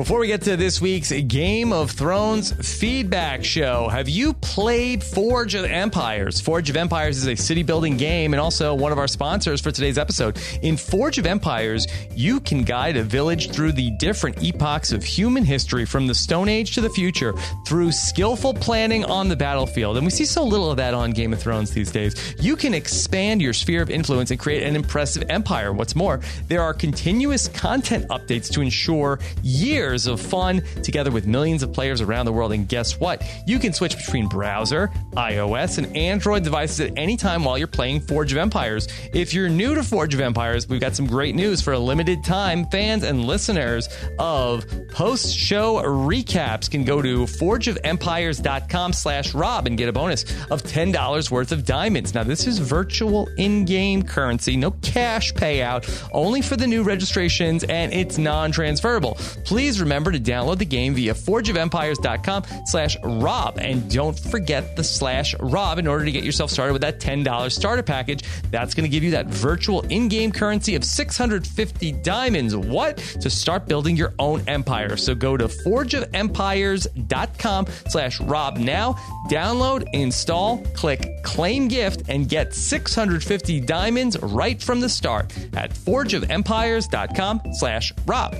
[0.00, 5.54] Before we get to this week's Game of Thrones feedback show, have you played Forge
[5.54, 6.40] of Empires?
[6.40, 9.70] Forge of Empires is a city building game and also one of our sponsors for
[9.70, 10.40] today's episode.
[10.62, 11.86] In Forge of Empires,
[12.16, 16.48] you can guide a village through the different epochs of human history from the Stone
[16.48, 17.34] Age to the future
[17.66, 19.98] through skillful planning on the battlefield.
[19.98, 22.34] And we see so little of that on Game of Thrones these days.
[22.40, 25.74] You can expand your sphere of influence and create an impressive empire.
[25.74, 31.62] What's more, there are continuous content updates to ensure years of fun together with millions
[31.62, 32.52] of players around the world.
[32.52, 33.22] And guess what?
[33.46, 38.00] You can switch between browser, iOS, and Android devices at any time while you're playing
[38.00, 38.88] Forge of Empires.
[39.12, 42.24] If you're new to Forge of Empires, we've got some great news for a limited
[42.24, 42.66] time.
[42.66, 49.92] Fans and listeners of post-show recaps can go to forgeofempires.com slash Rob and get a
[49.92, 52.14] bonus of $10 worth of diamonds.
[52.14, 57.92] Now, this is virtual in-game currency, no cash payout, only for the new registrations, and
[57.92, 59.14] it's non-transferable.
[59.44, 63.58] Please remember to download the game via forgeofempires.com slash Rob.
[63.58, 67.52] And don't forget the slash Rob in order to get yourself started with that $10
[67.52, 68.24] starter package.
[68.50, 72.56] That's going to give you that virtual in-game currency of 650 diamonds.
[72.56, 72.96] What?
[73.20, 74.96] To start building your own empire.
[74.96, 78.94] So go to forgeofempires.com slash Rob now.
[79.28, 87.40] Download, install, click claim gift, and get 650 diamonds right from the start at forgeofempires.com
[87.52, 88.34] slash Rob.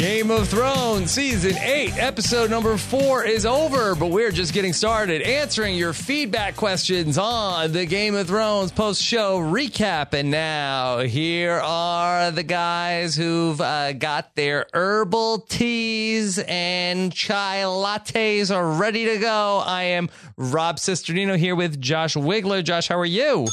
[0.00, 5.20] Game of Thrones Season 8, Episode number 4 is over, but we're just getting started
[5.20, 10.14] answering your feedback questions on the Game of Thrones post show recap.
[10.14, 18.50] And now, here are the guys who've uh, got their herbal teas and chai lattes
[18.56, 19.62] are ready to go.
[19.62, 22.64] I am Rob Cesternino here with Josh Wigler.
[22.64, 23.46] Josh, how are you?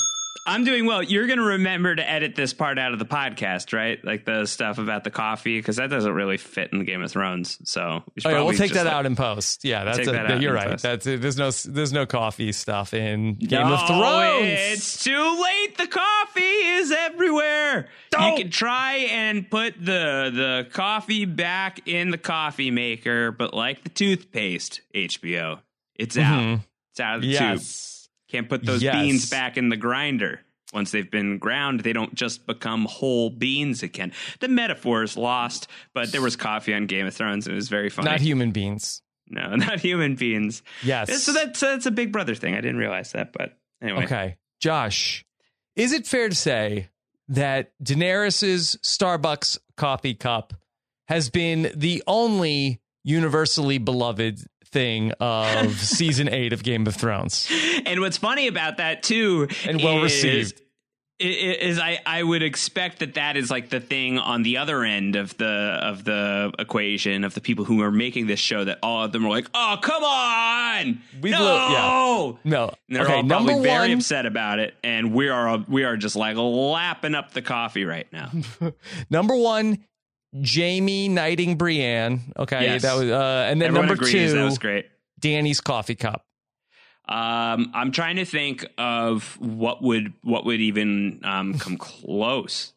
[0.46, 1.02] I'm doing well.
[1.04, 4.04] You're going to remember to edit this part out of the podcast, right?
[4.04, 7.12] Like the stuff about the coffee, because that doesn't really fit in the Game of
[7.12, 7.58] Thrones.
[7.64, 9.64] So we oh, yeah, we'll take that like, out in post.
[9.64, 10.72] Yeah, that's a, that you're right.
[10.72, 10.84] Post.
[10.84, 11.22] That's it.
[11.22, 14.46] There's no there's no coffee stuff in Game no, of Thrones.
[14.48, 15.78] It's too late.
[15.78, 17.88] The coffee is everywhere.
[18.12, 18.38] Don't.
[18.38, 23.84] You can try and put the the coffee back in the coffee maker, but like
[23.84, 25.60] the toothpaste, HBO,
[25.96, 26.34] it's mm-hmm.
[26.34, 26.60] out.
[26.92, 27.60] It's out of the yes.
[27.60, 28.07] tube.
[28.30, 28.96] Can't put those yes.
[28.96, 30.42] beans back in the grinder.
[30.74, 34.12] Once they've been ground, they don't just become whole beans again.
[34.42, 37.48] The metaphor is lost, but there was coffee on Game of Thrones.
[37.48, 38.10] And it was very funny.
[38.10, 39.02] Not human beans.
[39.30, 40.62] No, not human beings.
[40.84, 41.24] Yes.
[41.24, 42.54] So that's uh, that's a Big Brother thing.
[42.54, 44.04] I didn't realize that, but anyway.
[44.04, 45.26] Okay, Josh,
[45.76, 46.90] is it fair to say
[47.30, 50.54] that Daenerys's Starbucks coffee cup
[51.08, 57.50] has been the only universally beloved thing of season eight of Game of Thrones.
[57.86, 60.62] And what's funny about that too, and well received.
[61.20, 65.16] Is I, I would expect that that is like the thing on the other end
[65.16, 69.06] of the of the equation of the people who are making this show that all
[69.06, 72.52] of them are like oh come on we no yeah.
[72.52, 75.86] no and they're okay, all probably one, very upset about it and we are we
[75.86, 78.30] are just like lapping up the coffee right now
[79.10, 79.80] number one
[80.34, 82.34] Jaime knighting Brienne.
[82.38, 82.82] Okay, yes.
[82.82, 84.88] that was, uh, and then Everyone number agrees, two, that was great.
[85.20, 86.26] Danny's coffee cup.
[87.08, 92.74] Um, I'm trying to think of what would what would even um, come close,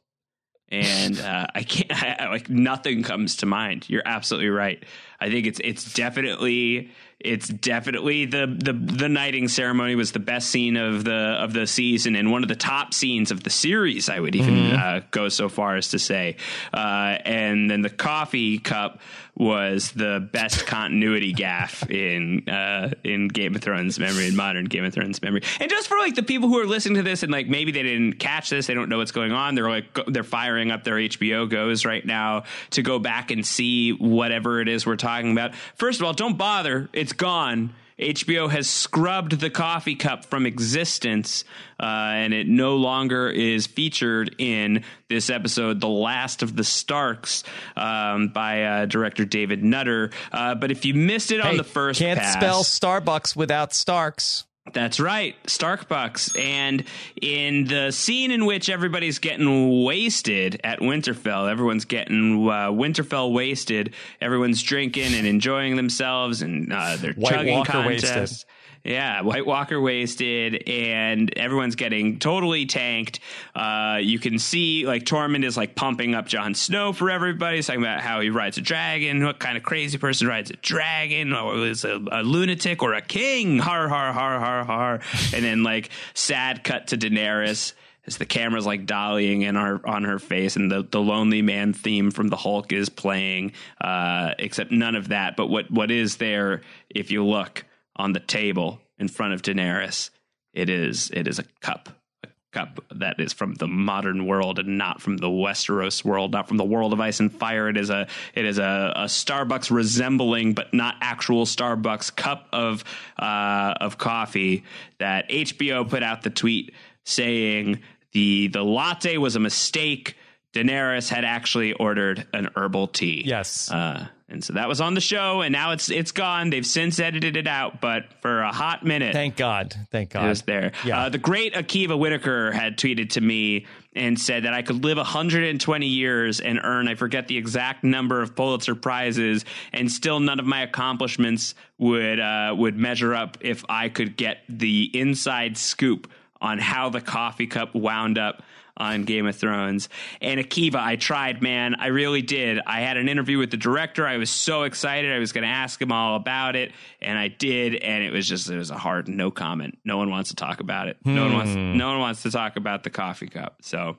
[0.68, 1.92] and uh, I can't.
[2.20, 3.88] I, like nothing comes to mind.
[3.88, 4.84] You're absolutely right.
[5.20, 10.48] I think it's it's definitely it's definitely the the the knighting ceremony was the best
[10.48, 14.08] scene of the of the season and one of the top scenes of the series.
[14.08, 14.76] I would even mm-hmm.
[14.76, 16.36] uh, go so far as to say.
[16.72, 19.00] Uh, and then the coffee cup
[19.36, 24.84] was the best continuity gaff in uh, in Game of Thrones memory, in modern Game
[24.84, 25.42] of Thrones memory.
[25.60, 27.82] And just for like the people who are listening to this and like maybe they
[27.82, 29.54] didn't catch this, they don't know what's going on.
[29.54, 33.92] They're like they're firing up their HBO goes right now to go back and see
[33.92, 35.54] whatever it is we're talking about.
[35.74, 36.88] First of all, don't bother.
[36.94, 37.74] It's it's gone.
[38.00, 41.44] HBO has scrubbed the coffee cup from existence,
[41.78, 47.44] uh, and it no longer is featured in this episode, "The Last of the Starks,"
[47.76, 50.10] um, by uh, director David Nutter.
[50.32, 53.72] Uh, but if you missed it hey, on the first, can't pass, spell Starbucks without
[53.74, 54.44] Starks.
[54.72, 56.38] That's right, Starkbucks.
[56.38, 56.84] And
[57.20, 63.94] in the scene in which everybody's getting wasted at Winterfell, everyone's getting uh, Winterfell wasted.
[64.20, 68.14] Everyone's drinking and enjoying themselves, and uh, they're White chugging Walker contests.
[68.14, 68.44] wasted.
[68.84, 73.20] Yeah, White Walker wasted, and everyone's getting totally tanked.
[73.54, 77.66] Uh, you can see like Tormund is like pumping up Jon Snow for everybody, He's
[77.66, 81.34] talking about how he rides a dragon, what kind of crazy person rides a dragon,
[81.34, 83.58] or is a, a lunatic or a king?
[83.58, 85.00] Har har har har har.
[85.34, 87.74] And then like sad cut to Daenerys
[88.06, 92.10] as the camera's like dollying in on her face and the, the lonely man theme
[92.10, 93.52] from the Hulk is playing.
[93.78, 95.36] Uh, except none of that.
[95.36, 97.66] But what what is there if you look
[97.96, 100.10] on the table in front of Daenerys?
[100.52, 101.88] It is it is a cup.
[102.24, 106.48] A cup that is from the modern world and not from the Westeros world, not
[106.48, 107.68] from the world of ice and fire.
[107.68, 112.84] It is a it is a, a Starbucks resembling but not actual Starbucks cup of
[113.18, 114.64] uh, of coffee
[114.98, 117.80] that HBO put out the tweet saying
[118.12, 120.16] the the latte was a mistake.
[120.52, 123.22] Daenerys had actually ordered an herbal tea.
[123.24, 123.70] Yes.
[123.70, 126.50] Uh, and so that was on the show, and now it's it's gone.
[126.50, 129.74] They've since edited it out, but for a hot minute, Thank God.
[129.90, 130.24] Thank God.
[130.24, 130.72] it was there.
[130.84, 131.02] Yeah.
[131.02, 134.98] Uh, the great Akiva Whitaker had tweeted to me and said that I could live
[134.98, 140.38] 120 years and earn, I forget the exact number of Pulitzer prizes, and still none
[140.38, 146.10] of my accomplishments would uh, would measure up if I could get the inside scoop
[146.40, 148.42] on how the coffee cup wound up
[148.80, 149.88] on Game of Thrones.
[150.20, 151.76] And Akiva, I tried, man.
[151.76, 152.58] I really did.
[152.66, 154.06] I had an interview with the director.
[154.06, 155.12] I was so excited.
[155.12, 157.76] I was going to ask him all about it, and I did.
[157.76, 159.78] And it was just it was a hard no comment.
[159.84, 160.96] No one wants to talk about it.
[161.04, 161.54] No one wants.
[161.54, 163.58] No one wants to talk about the coffee cup.
[163.62, 163.98] So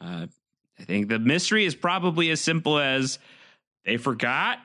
[0.00, 0.26] uh,
[0.78, 3.18] I think the mystery is probably as simple as
[3.84, 4.58] they forgot.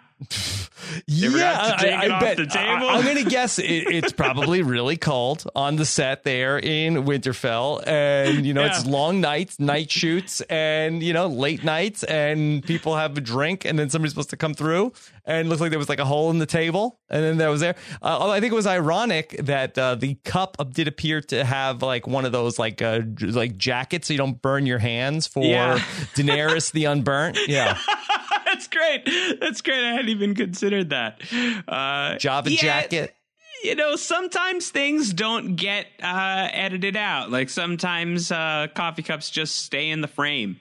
[1.08, 2.38] Yeah, take it bet.
[2.38, 2.90] the table?
[2.90, 7.06] I, am going to guess it, it's probably really cold on the set there in
[7.06, 12.64] Winterfell, and you know it's long nights, night shoots, and you know late nights, and
[12.64, 14.94] people have a drink, and then somebody's supposed to come through,
[15.26, 17.50] and it looks like there was like a hole in the table, and then there
[17.50, 17.76] was there.
[18.02, 22.08] Uh, I think it was ironic that uh, the cup did appear to have like
[22.08, 25.80] one of those like uh, like jackets so you don't burn your hands for Yeah.
[26.16, 27.38] Daenerys the unburnt.
[27.48, 27.78] Yeah,
[28.74, 29.40] great.
[29.40, 29.84] That's great.
[29.84, 31.22] I hadn't even considered that.
[31.68, 33.16] Uh, Java yeah, jacket.
[33.64, 37.32] you know, sometimes things don't get uh, edited out.
[37.32, 40.60] Like sometimes uh, coffee cups just stay in the frame.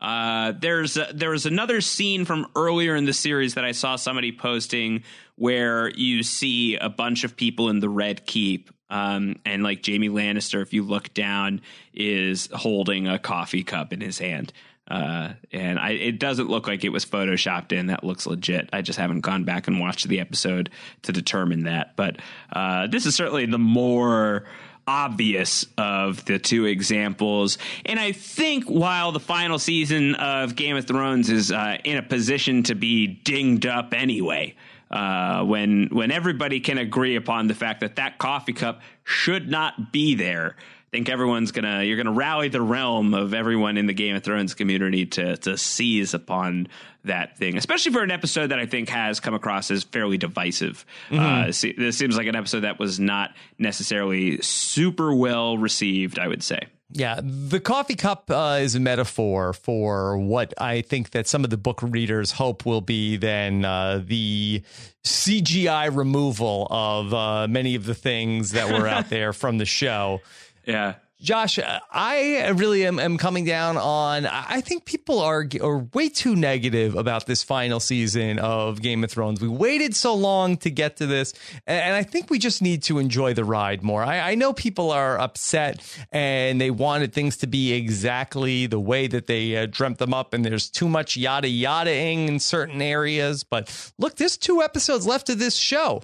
[0.00, 3.96] Uh, there's a, there was another scene from earlier in the series that I saw
[3.96, 5.02] somebody posting
[5.36, 8.70] where you see a bunch of people in the Red Keep.
[8.90, 11.62] Um, and like Jaime Lannister, if you look down,
[11.94, 14.52] is holding a coffee cup in his hand.
[14.86, 17.86] Uh, and I, it doesn't look like it was photoshopped in.
[17.86, 18.68] That looks legit.
[18.72, 20.70] I just haven't gone back and watched the episode
[21.02, 21.96] to determine that.
[21.96, 22.16] But
[22.52, 24.44] uh, this is certainly the more
[24.86, 27.58] obvious of the two examples.
[27.86, 32.02] And I think while the final season of Game of Thrones is uh, in a
[32.02, 34.54] position to be dinged up anyway,
[34.90, 39.92] uh, when when everybody can agree upon the fact that that coffee cup should not
[39.92, 40.56] be there.
[40.94, 44.22] I think everyone's gonna you're gonna rally the realm of everyone in the Game of
[44.22, 46.68] Thrones community to to seize upon
[47.02, 50.86] that thing, especially for an episode that I think has come across as fairly divisive.
[51.10, 56.20] Uh, se- this seems like an episode that was not necessarily super well received.
[56.20, 56.60] I would say.
[56.92, 61.50] Yeah, the coffee cup uh, is a metaphor for what I think that some of
[61.50, 64.62] the book readers hope will be then uh, the
[65.02, 70.20] CGI removal of uh, many of the things that were out there from the show.
[70.66, 70.94] Yeah.
[71.20, 71.58] Josh,
[71.90, 74.26] I really am, am coming down on.
[74.26, 79.10] I think people are are way too negative about this final season of Game of
[79.10, 79.40] Thrones.
[79.40, 81.32] We waited so long to get to this,
[81.66, 84.02] and, I think we just need to enjoy the ride more.
[84.02, 85.80] I, I know people are upset
[86.12, 90.34] and they wanted things to be exactly the way that they uh, dreamt them up,
[90.34, 93.44] and there's too much yada yadaing in certain areas.
[93.44, 96.02] But look, there's two episodes left of this show,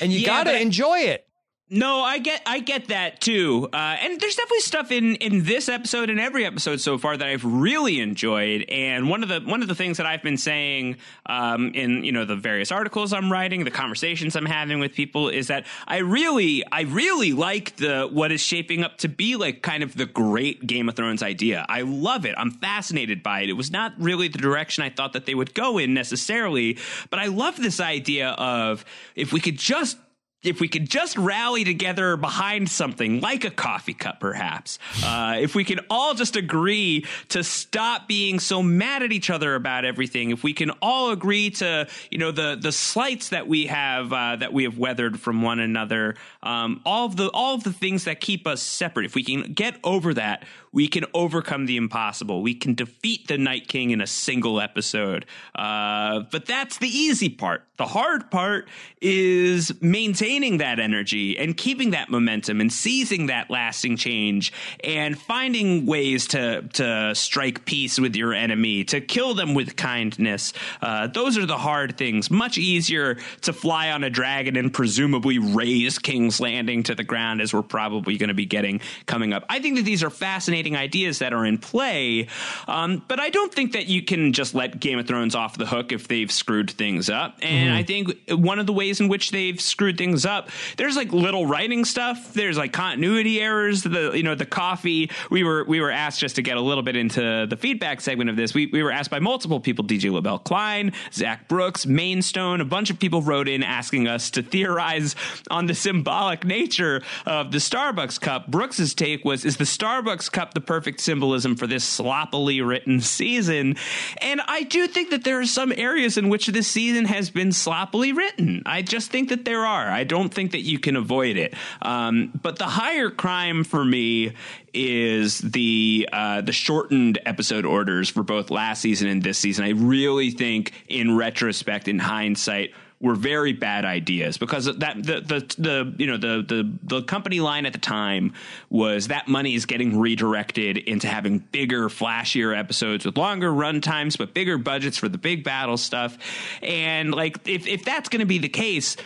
[0.00, 1.28] and you Yeah, got to enjoy it.
[1.74, 5.70] No, I get I get that too, uh, and there's definitely stuff in in this
[5.70, 8.66] episode and every episode so far that I've really enjoyed.
[8.68, 12.12] And one of the one of the things that I've been saying um, in you
[12.12, 16.00] know the various articles I'm writing, the conversations I'm having with people, is that I
[16.00, 20.04] really I really like the what is shaping up to be like kind of the
[20.04, 21.64] great Game of Thrones idea.
[21.70, 22.34] I love it.
[22.36, 23.48] I'm fascinated by it.
[23.48, 26.76] It was not really the direction I thought that they would go in necessarily,
[27.08, 28.84] but I love this idea of
[29.16, 29.96] if we could just
[30.42, 35.54] if we could just rally together behind something like a coffee cup, perhaps, uh, if
[35.54, 40.30] we can all just agree to stop being so mad at each other about everything,
[40.30, 44.36] if we can all agree to, you know, the the slights that we have uh,
[44.36, 48.04] that we have weathered from one another, um, all of the all of the things
[48.04, 52.42] that keep us separate, if we can get over that, we can overcome the impossible.
[52.42, 55.26] We can defeat the Night King in a single episode.
[55.54, 57.64] Uh, but that's the easy part.
[57.76, 58.68] The hard part
[59.00, 65.84] is maintaining that energy and keeping that momentum and seizing that lasting change and finding
[65.84, 70.54] ways to to strike peace with your enemy, to kill them with kindness.
[70.80, 72.30] Uh, those are the hard things.
[72.30, 77.42] Much easier to fly on a dragon and presumably raze King's Landing to the ground,
[77.42, 79.44] as we're probably going to be getting coming up.
[79.50, 82.28] I think that these are fascinating ideas that are in play,
[82.66, 85.66] um, but I don't think that you can just let Game of Thrones off the
[85.66, 87.36] hook if they've screwed things up.
[87.42, 87.76] And mm-hmm.
[87.76, 91.46] I think one of the ways in which they've screwed things up, there's like little
[91.46, 92.32] writing stuff.
[92.32, 93.82] There's like continuity errors.
[93.82, 95.10] The you know the coffee.
[95.30, 98.30] We were we were asked just to get a little bit into the feedback segment
[98.30, 98.54] of this.
[98.54, 102.90] We we were asked by multiple people, DJ LaBelle Klein, Zach Brooks, Mainstone, a bunch
[102.90, 105.14] of people wrote in asking us to theorize
[105.50, 108.48] on the symbolic nature of the Starbucks cup.
[108.48, 113.76] Brooks's take was: Is the Starbucks cup the perfect symbolism for this sloppily written season?
[114.20, 117.52] And I do think that there are some areas in which this season has been
[117.52, 118.62] sloppily written.
[118.66, 119.88] I just think that there are.
[119.88, 121.54] I don't think that you can avoid it.
[121.80, 124.34] Um, but the higher crime for me
[124.72, 129.64] is the uh, the shortened episode orders for both last season and this season.
[129.64, 135.54] I really think, in retrospect, in hindsight, were very bad ideas because that the the,
[135.58, 138.32] the you know the, the the company line at the time
[138.70, 144.16] was that money is getting redirected into having bigger flashier episodes with longer run times
[144.16, 146.16] but bigger budgets for the big battle stuff
[146.62, 148.96] and like if if that's going to be the case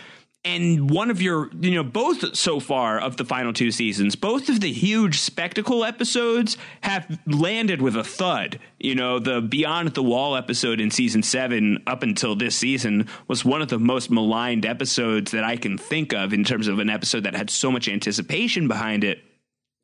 [0.47, 4.47] and one of your you know both so far of the final two seasons both
[4.47, 8.59] of the huge spectacle episodes have landed with a thud.
[8.79, 13.43] You know the beyond the wall episode in season 7 up until this season was
[13.43, 16.89] one of the most maligned episodes that I can think of in terms of an
[16.89, 19.23] episode that had so much anticipation behind it.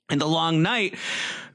[0.09, 0.95] And the long night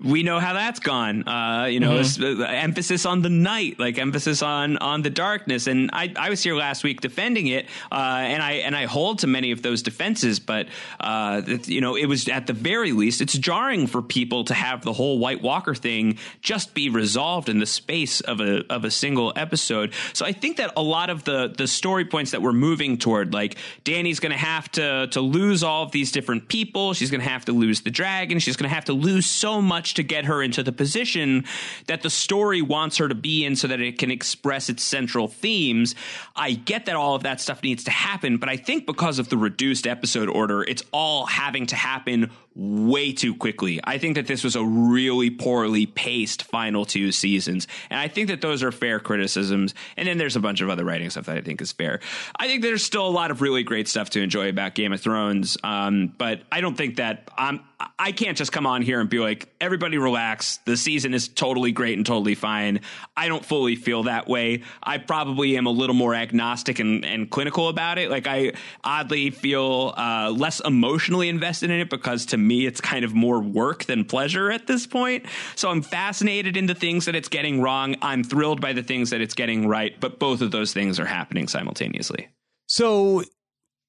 [0.00, 1.26] we know how that's gone.
[1.26, 2.43] Uh, you know, mm-hmm.
[2.43, 5.67] Uh, emphasis on the night, like emphasis on on the darkness.
[5.67, 9.21] And I, I was here last week defending it, uh, and I and I hold
[9.21, 10.38] to many of those defenses.
[10.38, 10.69] But
[11.00, 14.83] uh, you know, it was at the very least, it's jarring for people to have
[14.83, 18.90] the whole White Walker thing just be resolved in the space of a of a
[18.90, 19.93] single episode.
[20.12, 23.33] So I think that a lot of the the story points that we're moving toward,
[23.35, 26.95] like Danny's going to have to to lose all of these different people.
[26.95, 28.38] She's going to have to lose the dragon.
[28.38, 31.45] She's going to have to lose so much much to get her into the position
[31.87, 35.28] that the story wants her to be in so that it can express its central
[35.28, 35.95] themes.
[36.37, 39.28] I get that all of that stuff needs to happen, but I think because of
[39.28, 43.79] the reduced episode order, it's all having to happen way too quickly.
[43.85, 47.69] I think that this was a really poorly paced final two seasons.
[47.88, 49.75] And I think that those are fair criticisms.
[49.97, 52.00] And then there's a bunch of other writing stuff that I think is fair.
[52.37, 55.00] I think there's still a lot of really great stuff to enjoy about Game of
[55.00, 55.57] Thrones.
[55.62, 57.61] Um, but I don't think that I'm,
[57.97, 60.57] I can't just come on here and be like, everybody relax.
[60.65, 62.81] The season is totally great and totally fine.
[63.17, 64.65] I don't fully feel that way.
[64.83, 68.11] I probably am a little more agnostic and, and clinical about it.
[68.11, 73.05] Like I oddly feel uh, less emotionally invested in it because to me, it's kind
[73.05, 75.26] of more work than pleasure at this point.
[75.55, 77.97] So I'm fascinated in the things that it's getting wrong.
[78.02, 81.07] I'm thrilled by the things that it's getting right, but both of those things are
[81.07, 82.28] happening simultaneously.
[82.67, 83.23] So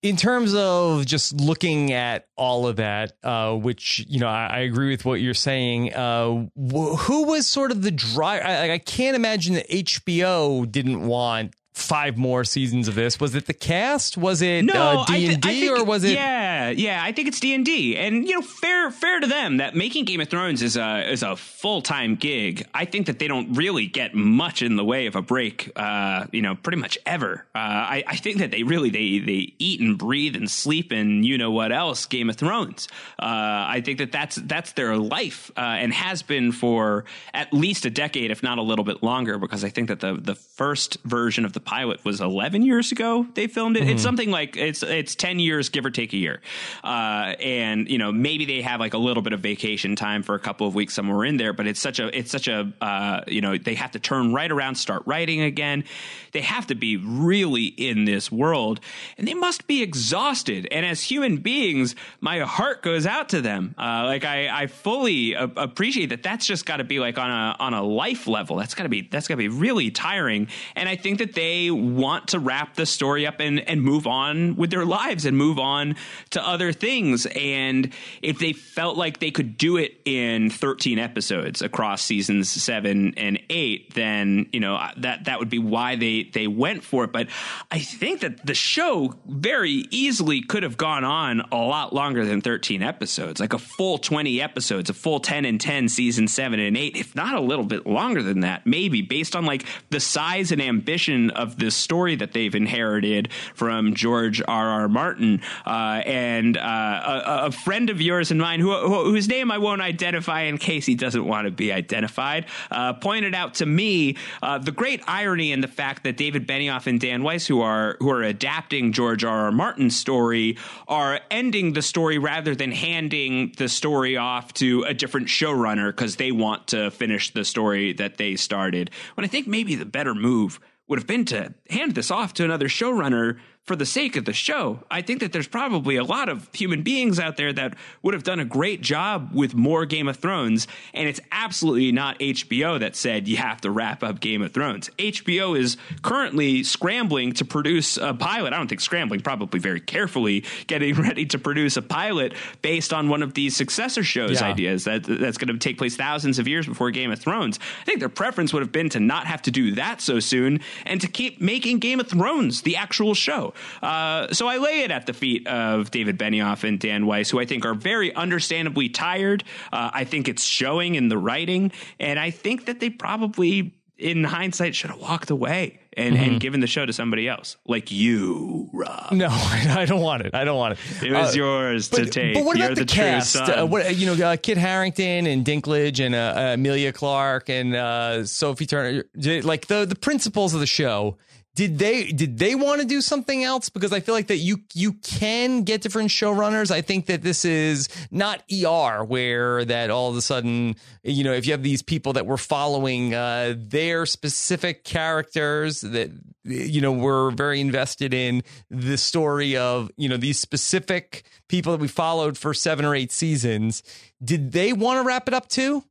[0.02, 4.60] in terms of just looking at all of that, uh, which you know, I, I,
[4.60, 5.94] agree with what you're saying.
[5.94, 8.46] Uh, wh- who was sort of the driver?
[8.46, 13.20] I, I, can't imagine that HBO didn't want five more seasons of this.
[13.20, 14.18] Was it the cast?
[14.18, 16.14] Was it no, uh, D and D, or was it?
[16.14, 17.02] Yeah, yeah.
[17.04, 20.06] I think it's D and D, and you know, fair fair to them that making
[20.06, 22.68] Game of Thrones is a is a full time gig.
[22.74, 25.72] I think that they don't really get much in the way of a break.
[25.76, 27.46] Uh, you know, pretty much ever.
[27.56, 31.26] Uh, I, I think that they really they they eat and breathe and sleep and
[31.26, 32.88] you know what else Game of Thrones.
[33.18, 33.26] Uh,
[33.70, 37.90] I think that that's that's their life uh, and has been for at least a
[37.90, 39.38] decade, if not a little bit longer.
[39.38, 43.28] Because I think that the the first version of the pilot was 11 years ago
[43.36, 43.82] they filmed it.
[43.82, 43.92] Mm-hmm.
[43.92, 46.42] It's something like it's it's 10 years give or take a year.
[46.84, 50.34] Uh, and you know, maybe they have like a little bit of vacation time for
[50.34, 53.22] a couple of weeks somewhere in there, but it's such a it's such a uh,
[53.28, 55.84] you know they have to turn right around, start writing again.
[56.32, 58.80] They have to be really in this world,
[59.18, 60.68] and they must be exhausted.
[60.72, 63.76] And as human beings, my heart goes out to them.
[63.78, 66.24] Uh, like I, I fully a- appreciate that.
[66.24, 68.56] That's just got to be like on a on a life level.
[68.58, 70.48] That's got to be that's got to be really tiring.
[70.76, 74.56] And I think that they want to wrap the story up and and move on
[74.56, 75.96] with their lives and move on
[76.32, 77.26] to other things.
[77.26, 83.14] And if they felt like they could do it in 13 episodes across seasons seven
[83.18, 87.12] and eight, then you know that that would be why they they went for it.
[87.12, 87.28] But
[87.72, 92.42] I think that the show very easily could have gone on a lot longer than
[92.42, 96.78] 13 episodes, like a full 20 episodes, a full 10 and 10 season seven and
[96.78, 100.52] eight, if not a little bit longer than that, maybe based on like the size
[100.52, 104.68] and ambition of this story that they've inherited from George R.
[104.68, 104.88] R.
[104.88, 109.52] Martin uh, and uh, a, a, friend of yours and mine, who, who, whose name
[109.52, 113.66] I won't identify in case he doesn't want to be identified, uh, pointed out to
[113.66, 117.62] me uh, the great irony in the fact that David Benioff and Dan Weiss, who
[117.62, 119.46] are who are adapting George R.
[119.46, 119.52] R.
[119.52, 125.28] Martin's story, are ending the story rather than handing the story off to a different
[125.28, 128.92] showrunner because they want to finish the story that they started.
[129.16, 130.60] When I think maybe the better move
[130.90, 133.38] would have been to hand this off to another showrunner
[133.70, 134.80] for the sake of the show.
[134.90, 138.24] I think that there's probably a lot of human beings out there that would have
[138.24, 142.96] done a great job with more Game of Thrones, and it's absolutely not HBO that
[142.96, 144.90] said you have to wrap up Game of Thrones.
[144.98, 148.54] HBO is currently scrambling to produce a pilot.
[148.54, 152.34] I don't think scrambling, probably very carefully getting ready to produce a pilot
[152.64, 154.48] based on one of these successor shows Yeah.
[154.48, 157.60] ideas that that's going to take place thousands of years before Game of Thrones.
[157.82, 160.62] I think their preference would have been to not have to do that so soon
[160.88, 163.54] and to keep making Game of Thrones the actual show.
[163.82, 167.40] Uh, so I lay it at the feet of David Benioff and Dan Weiss, who
[167.40, 169.44] I think are very understandably tired.
[169.72, 174.24] Uh, I think it's showing in the writing, and I think that they probably, in
[174.24, 178.70] hindsight, should have walked away and, and given the show to somebody else, like you,
[178.72, 179.12] Rob.
[179.12, 180.34] No, I don't want it.
[180.34, 181.04] I don't want it.
[181.08, 182.36] It was Uh, yours to take.
[182.36, 183.32] But what You're about the, the, true cast?
[183.34, 183.60] son.
[183.60, 188.26] Uh, what, you know, uh, Kit Harington and Dinklage and uh, Emilia Clarke and uh,
[188.26, 189.04] Sophie Turner,
[189.44, 191.18] like the the principals of the show.
[191.60, 193.68] Did they did they want to do something else?
[193.68, 196.72] Because I feel like that you you can get different showrunners.
[196.72, 201.34] I think that this is not ER where that all of a sudden you know
[201.34, 206.12] if you have these people that were following uh, their specific characters that
[206.46, 211.82] you know were very invested in the story of you know these specific people that
[211.82, 213.84] we followed for seven or eight seasons.
[214.24, 215.84] Did they want to wrap it up too?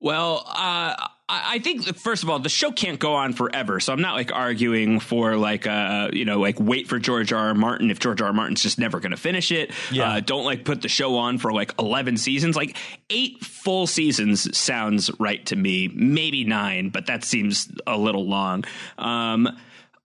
[0.00, 3.80] Well, uh, I think first of all, the show can't go on forever.
[3.80, 7.48] So I'm not like arguing for like uh you know like wait for George R.
[7.48, 7.54] R.
[7.54, 8.26] Martin if George R.
[8.26, 8.32] R.
[8.34, 9.72] Martin's just never going to finish it.
[9.90, 10.14] Yeah.
[10.14, 12.56] Uh, don't like put the show on for like 11 seasons.
[12.56, 12.76] Like
[13.08, 15.88] eight full seasons sounds right to me.
[15.94, 18.64] Maybe nine, but that seems a little long.
[18.98, 19.48] Um,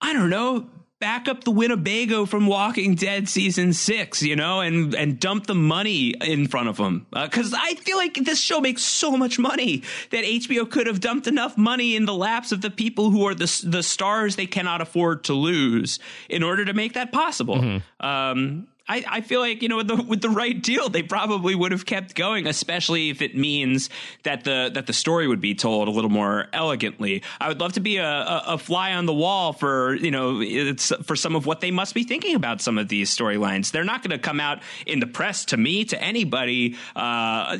[0.00, 0.68] I don't know.
[1.00, 5.54] Back up the Winnebago from Walking Dead season six, you know, and and dump the
[5.54, 7.06] money in front of them.
[7.10, 11.26] Because I feel like this show makes so much money that HBO could have dumped
[11.26, 14.82] enough money in the laps of the people who are the the stars they cannot
[14.82, 17.80] afford to lose in order to make that possible.
[18.00, 21.54] Um, I, I feel like you know with the with the right deal they probably
[21.54, 23.88] would have kept going, especially if it means
[24.24, 27.22] that the that the story would be told a little more elegantly.
[27.40, 30.42] I would love to be a, a, a fly on the wall for you know
[31.04, 33.70] for some of what they must be thinking about some of these storylines.
[33.70, 37.58] They're not going to come out in the press to me to anybody uh,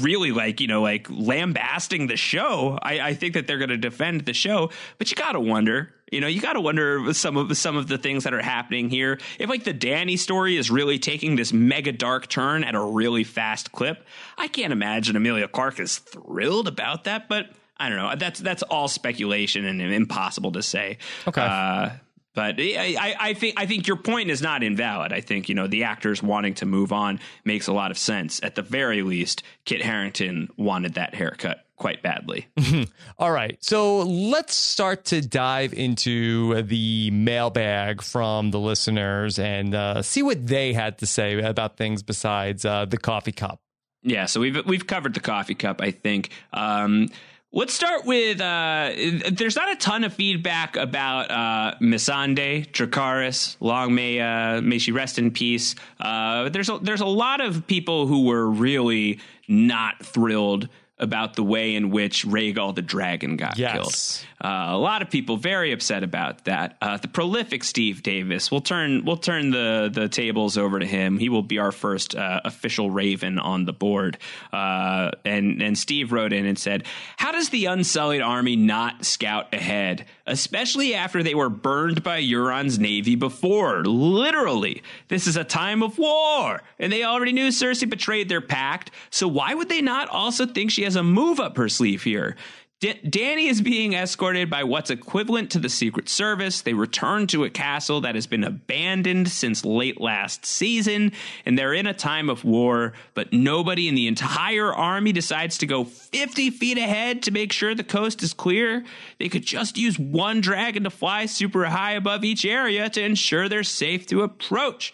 [0.00, 2.78] really like you know like lambasting the show.
[2.82, 5.90] I, I think that they're going to defend the show, but you got to wonder
[6.10, 8.88] you know, you got to wonder some of some of the things that are happening
[8.88, 9.18] here.
[9.38, 13.24] If like the Danny story is really taking this mega dark turn at a really
[13.24, 14.06] fast clip,
[14.38, 17.28] I can't imagine Emilia Clarke is thrilled about that.
[17.28, 18.14] But I don't know.
[18.16, 20.98] That's that's all speculation and impossible to say.
[21.26, 21.42] Okay.
[21.42, 21.90] Uh,
[22.34, 25.12] but I, I, I think I think your point is not invalid.
[25.12, 28.40] I think you know the actors wanting to move on makes a lot of sense.
[28.44, 32.46] At the very least, Kit Harington wanted that haircut quite badly.
[33.18, 33.56] All right.
[33.62, 40.46] So let's start to dive into the mailbag from the listeners and uh, see what
[40.46, 43.60] they had to say about things besides uh, the coffee cup.
[44.02, 46.30] Yeah, so we've we've covered the coffee cup, I think.
[46.52, 47.08] Um,
[47.52, 48.92] let's start with uh,
[49.32, 53.56] there's not a ton of feedback about uh, Missandei Dracaris.
[53.58, 55.74] Long may uh, may she rest in peace.
[55.98, 61.42] Uh, there's a, there's a lot of people who were really not thrilled about the
[61.42, 63.72] way in which Rhaegal the dragon got Yes.
[63.72, 64.26] killed.
[64.40, 66.76] Uh, a lot of people very upset about that.
[66.82, 68.50] Uh, the prolific Steve Davis.
[68.50, 71.18] We'll turn we'll turn the the tables over to him.
[71.18, 74.18] He will be our first uh, official Raven on the board.
[74.52, 76.84] Uh, and and Steve wrote in and said,
[77.16, 82.78] "How does the Unsullied army not scout ahead, especially after they were burned by Euron's
[82.78, 83.84] navy before?
[83.84, 88.90] Literally, this is a time of war, and they already knew Cersei betrayed their pact.
[89.10, 92.36] So why would they not also think she has a move up her sleeve here?"
[92.78, 96.60] D- Danny is being escorted by what's equivalent to the Secret Service.
[96.60, 101.12] They return to a castle that has been abandoned since late last season,
[101.46, 105.66] and they're in a time of war, but nobody in the entire army decides to
[105.66, 108.84] go 50 feet ahead to make sure the coast is clear.
[109.18, 113.48] They could just use one dragon to fly super high above each area to ensure
[113.48, 114.92] they're safe to approach.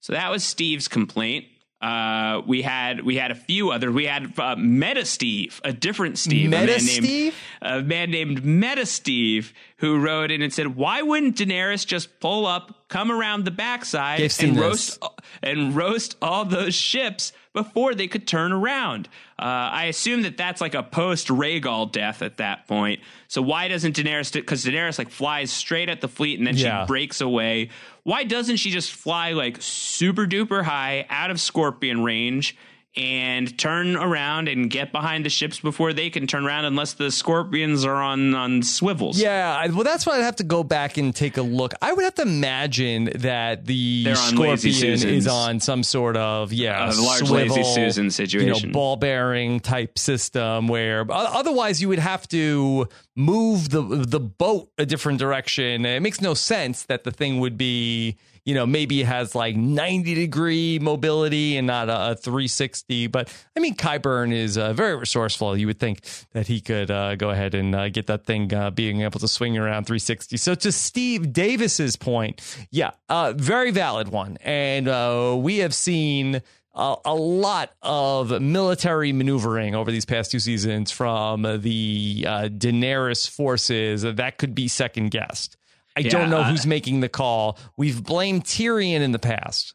[0.00, 1.46] So that was Steve's complaint.
[1.82, 3.92] Uh, we had we had a few others.
[3.92, 7.02] We had uh, Meta Steve, a different Steve, a Meta man Steve?
[7.02, 12.20] named a man named Meta Steve, who wrote in and said, "Why wouldn't Daenerys just
[12.20, 14.56] pull up, come around the backside, and this.
[14.56, 15.02] roast
[15.42, 20.60] and roast all those ships before they could turn around?" Uh, I assume that that's
[20.60, 23.00] like a post Rhaegal death at that point.
[23.26, 24.32] So why doesn't Daenerys?
[24.32, 26.84] Because Daenerys like flies straight at the fleet and then Yeah.
[26.84, 27.70] she breaks away.
[28.04, 32.56] Why doesn't she just fly like super duper high out of Scorpion range
[32.94, 37.10] and turn around and get behind the ships before they can turn around unless the
[37.10, 39.18] Scorpions are on on swivels?
[39.18, 41.72] Yeah, I- well, that's why I'd have to go back and take a look.
[41.80, 46.84] I would have to imagine that the on Scorpion is on some sort of yeah,
[46.84, 48.68] A large swivel, Lazy Susan you situation.
[48.68, 50.68] know, ball bearing type system.
[50.68, 55.86] Where otherwise you would have to move the the boat a different direction.
[55.86, 58.16] It makes no sense that the thing would be.
[58.44, 63.06] You know, maybe has like 90 degree mobility and not a, a 360.
[63.06, 65.56] But I mean, Qyburn is uh, very resourceful.
[65.56, 66.00] You would think
[66.32, 69.28] that he could uh, go ahead and uh, get that thing uh, being able to
[69.28, 70.36] swing around 360.
[70.36, 74.38] So to Steve Davis's point, yeah, uh, very valid one.
[74.40, 76.42] And uh, we have seen
[76.74, 83.28] a, a lot of military maneuvering over these past two seasons from the uh, Daenerys
[83.28, 85.56] forces that could be second guessed.
[85.96, 87.58] I Yeah, don't know uh, who's making the call.
[87.76, 89.74] We've blamed Tyrion in the past.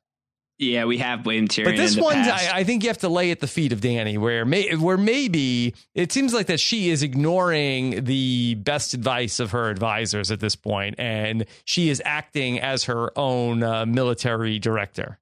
[0.60, 1.65] Yeah, we have blamed Tyrion.
[1.65, 2.17] But this one.
[2.17, 4.97] I, I think you have to lay at the feet of Danny, where may, where
[4.97, 10.39] maybe it seems like that she is ignoring the best advice of her advisors at
[10.39, 15.19] this point, and she is acting as her own uh, military director.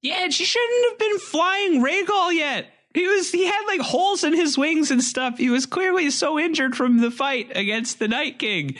[0.00, 2.66] Yeah, and she shouldn't have been flying Rhaegal yet.
[2.94, 5.38] He was he had like holes in his wings and stuff.
[5.38, 8.76] He was clearly so injured from the fight against the Night King.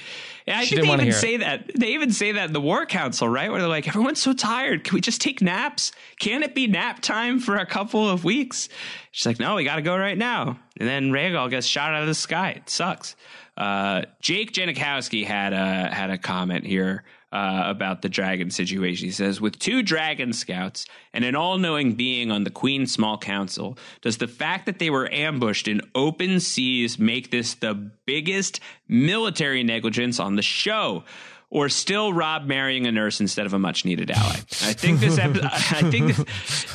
[0.46, 1.20] And I She think didn't they even hear it.
[1.20, 1.70] say that.
[1.78, 3.50] They even say that in the War Council, right?
[3.50, 4.82] Where they're like, everyone's so tired.
[4.82, 5.92] Can we just take naps?
[6.18, 8.70] Can it be nap time for a couple of weeks?
[9.12, 10.58] She's like, no, we got to go right now.
[10.78, 12.52] And then Rhaegal gets shot out of the sky.
[12.56, 13.14] It sucks.
[13.58, 19.06] Uh, Jake Janikowski had a had a comment here uh, about the dragon situation.
[19.06, 23.76] He says, with two dragon scouts and an all-knowing being on the Queen's small council,
[24.00, 27.74] does the fact that they were ambushed in open seas make this the
[28.06, 31.04] biggest military negligence on the show?
[31.50, 34.36] Or still Rob marrying a nurse instead of a much needed ally.
[34.62, 35.16] I think this.
[35.16, 36.14] Epi- I think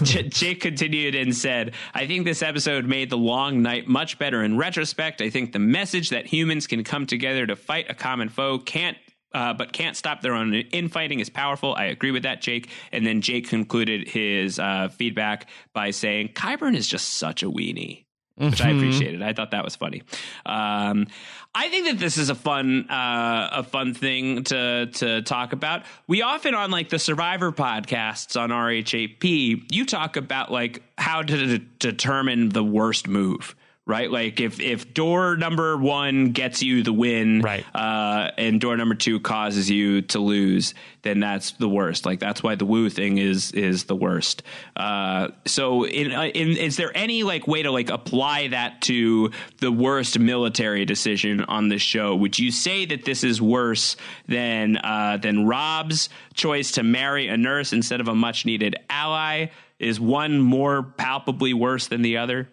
[0.04, 4.44] J- Jake continued and said, "I think this episode made the long night much better
[4.44, 5.22] in retrospect.
[5.22, 8.98] I think the message that humans can come together to fight a common foe can't."
[9.34, 11.74] Uh, but can't stop their own infighting is powerful.
[11.74, 12.69] I agree with that, Jake.
[12.91, 18.06] And then Jake concluded his uh, feedback by saying, Qyburn is just such a weenie,
[18.36, 19.24] which I appreciated.
[19.24, 20.04] I thought that was funny.
[20.46, 21.08] Um,
[21.56, 25.84] I think that this is a fun, uh, a fun thing to to talk about.
[26.08, 31.58] We often on like the Survivor podcasts on RHAP, you talk about like how to
[31.58, 33.56] de- determine the worst move.
[33.86, 37.65] Right, like if if door number one gets you the win, Right.
[37.76, 42.06] uh, and door number two causes you to lose, then that's the worst.
[42.06, 44.41] Like that's why the woo thing is is the worst.
[44.78, 49.32] Uh, so, in, uh, in is there any like way to like apply that to
[49.60, 52.15] the worst military decision on this show?
[52.15, 53.98] Would you say that this is worse
[54.30, 59.48] than uh, than Rob's choice to marry a nurse instead of a much needed ally?
[59.78, 62.48] Is one more palpably worse than the other?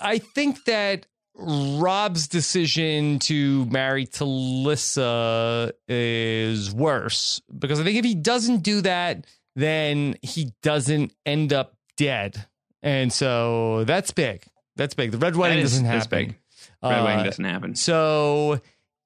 [0.00, 8.14] I think that Rob's decision to marry Talisa is worse because I think if he
[8.14, 9.26] doesn't do that,
[9.56, 12.46] then he doesn't end up dead.
[12.82, 14.42] And so that's big.
[14.76, 15.12] That's big.
[15.12, 16.08] The red wedding is- doesn't happen.
[16.10, 16.36] big.
[16.82, 17.74] Red Uh, wedding doesn't happen.
[17.74, 18.60] So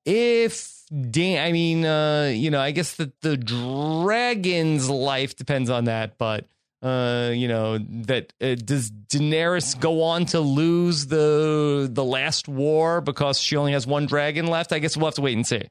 [0.05, 0.73] if
[1.11, 6.19] Dan, I mean, uh, you know, I guess that the dragon's life depends on that,
[6.19, 6.45] but
[6.85, 13.01] Uh, you know that uh, does Daenerys go on to lose the the last war
[13.01, 14.71] because she only has one dragon left?
[14.71, 15.63] I guess we'll have to wait and see.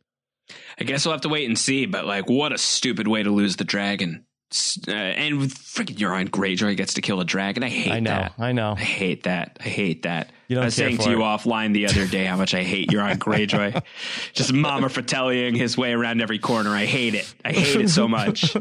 [0.80, 1.86] I guess we'll have to wait and see.
[1.86, 4.26] But like, what a stupid way to lose the dragon.
[4.88, 7.64] Uh, and with freaking Euron Greyjoy gets to kill a dragon.
[7.64, 8.34] I hate I know, that.
[8.40, 8.74] I know.
[8.76, 9.58] I hate that.
[9.60, 10.32] I hate that.
[10.48, 13.18] You I was saying to you offline the other day how much I hate Euron
[13.18, 13.82] Greyjoy.
[14.34, 16.72] Just Mama Fratelliing his way around every corner.
[16.72, 17.34] I hate it.
[17.46, 18.56] I hate it so much.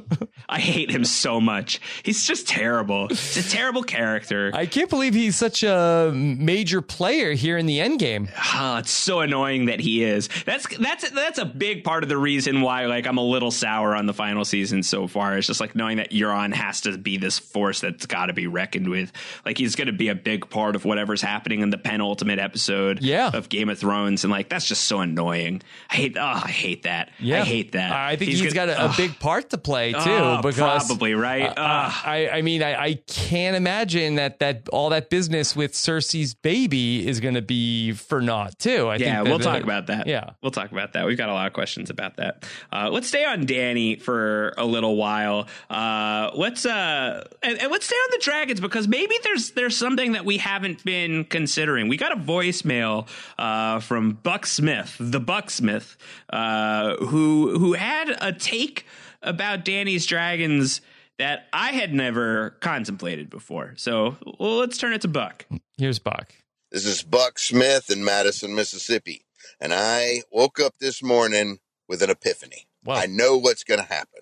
[0.48, 1.80] I hate him so much.
[2.02, 3.08] He's just terrible.
[3.08, 4.50] He's a terrible character.
[4.54, 8.28] I can't believe he's such a major player here in the end game.
[8.54, 10.28] Oh, it's so annoying that he is.
[10.44, 13.96] That's that's that's a big part of the reason why like I'm a little sour
[13.96, 15.36] on the final season so far.
[15.36, 18.46] It's just like knowing that Euron has to be this force that's got to be
[18.46, 19.12] reckoned with.
[19.44, 23.02] Like he's going to be a big part of whatever's happening in the penultimate episode
[23.02, 23.30] Yeah.
[23.34, 25.62] of Game of Thrones, and like that's just so annoying.
[25.90, 26.16] I hate.
[26.16, 27.10] Oh, I hate that.
[27.18, 27.90] Yeah, I hate that.
[27.92, 29.98] I think he's gonna- got a, a big part to play too.
[30.06, 31.48] Oh, because probably right.
[31.48, 31.92] uh, Ugh.
[32.04, 37.06] I, I mean, I, I can't imagine that that all that business with Cersei's baby
[37.08, 38.88] is going to be for naught too.
[38.88, 40.06] I yeah, think we'll that- talk about that.
[40.06, 40.30] Yeah.
[40.42, 41.06] we'll talk about that.
[41.06, 42.44] We've got a lot of questions about that.
[42.72, 45.48] Uh, let's stay on Danny for a little while.
[45.70, 50.12] Uh, let's uh, and, and let's stay on the dragons because maybe there's there's something
[50.12, 51.61] that we haven't been considering.
[51.70, 55.96] We got a voicemail uh, from Buck Smith, the Buck Smith,
[56.30, 58.86] uh, who who had a take
[59.22, 60.80] about Danny's dragons
[61.18, 63.74] that I had never contemplated before.
[63.76, 65.46] So well, let's turn it to Buck.
[65.78, 66.34] Here's Buck.
[66.70, 69.24] This is Buck Smith in Madison, Mississippi.
[69.60, 72.66] And I woke up this morning with an epiphany.
[72.84, 72.94] Wow.
[72.94, 74.20] I know what's going to happen.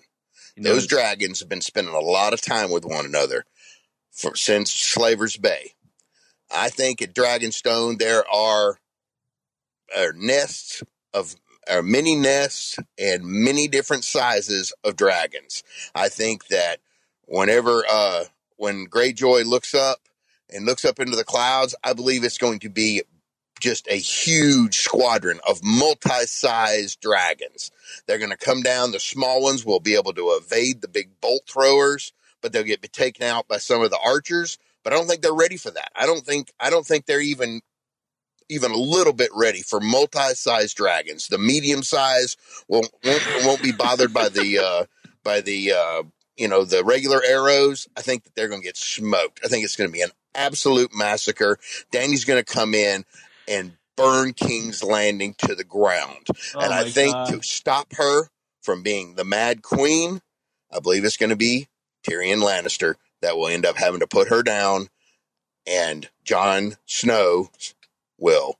[0.55, 3.45] You know, Those dragons have been spending a lot of time with one another
[4.11, 5.73] for, since Slaver's Bay.
[6.53, 8.79] I think at Dragonstone there are,
[9.95, 10.83] are nests
[11.13, 11.35] of
[11.69, 15.63] are many nests and many different sizes of dragons.
[15.93, 16.79] I think that
[17.25, 18.25] whenever uh,
[18.57, 19.99] when Greyjoy looks up
[20.49, 23.03] and looks up into the clouds, I believe it's going to be
[23.59, 27.71] just a huge squadron of multi-sized dragons.
[28.07, 28.91] They're going to come down.
[28.91, 32.11] The small ones will be able to evade the big bolt throwers,
[32.41, 34.57] but they'll get be taken out by some of the archers.
[34.83, 35.91] But I don't think they're ready for that.
[35.95, 37.61] I don't think I don't think they're even
[38.49, 41.27] even a little bit ready for multi-sized dragons.
[41.27, 42.35] The medium size
[42.67, 44.85] won't won't, won't be bothered by the uh,
[45.23, 46.03] by the uh,
[46.37, 47.87] you know the regular arrows.
[47.95, 49.39] I think that they're going to get smoked.
[49.43, 51.57] I think it's going to be an absolute massacre.
[51.91, 53.05] Danny's going to come in
[53.47, 56.27] and burn King's Landing to the ground.
[56.63, 58.29] and I think to stop her
[58.61, 60.21] from being the Mad Queen,
[60.71, 61.67] I believe it's going to be
[62.07, 64.89] Tyrion Lannister that will end up having to put her down,
[65.65, 67.49] and Jon Snow
[68.17, 68.57] will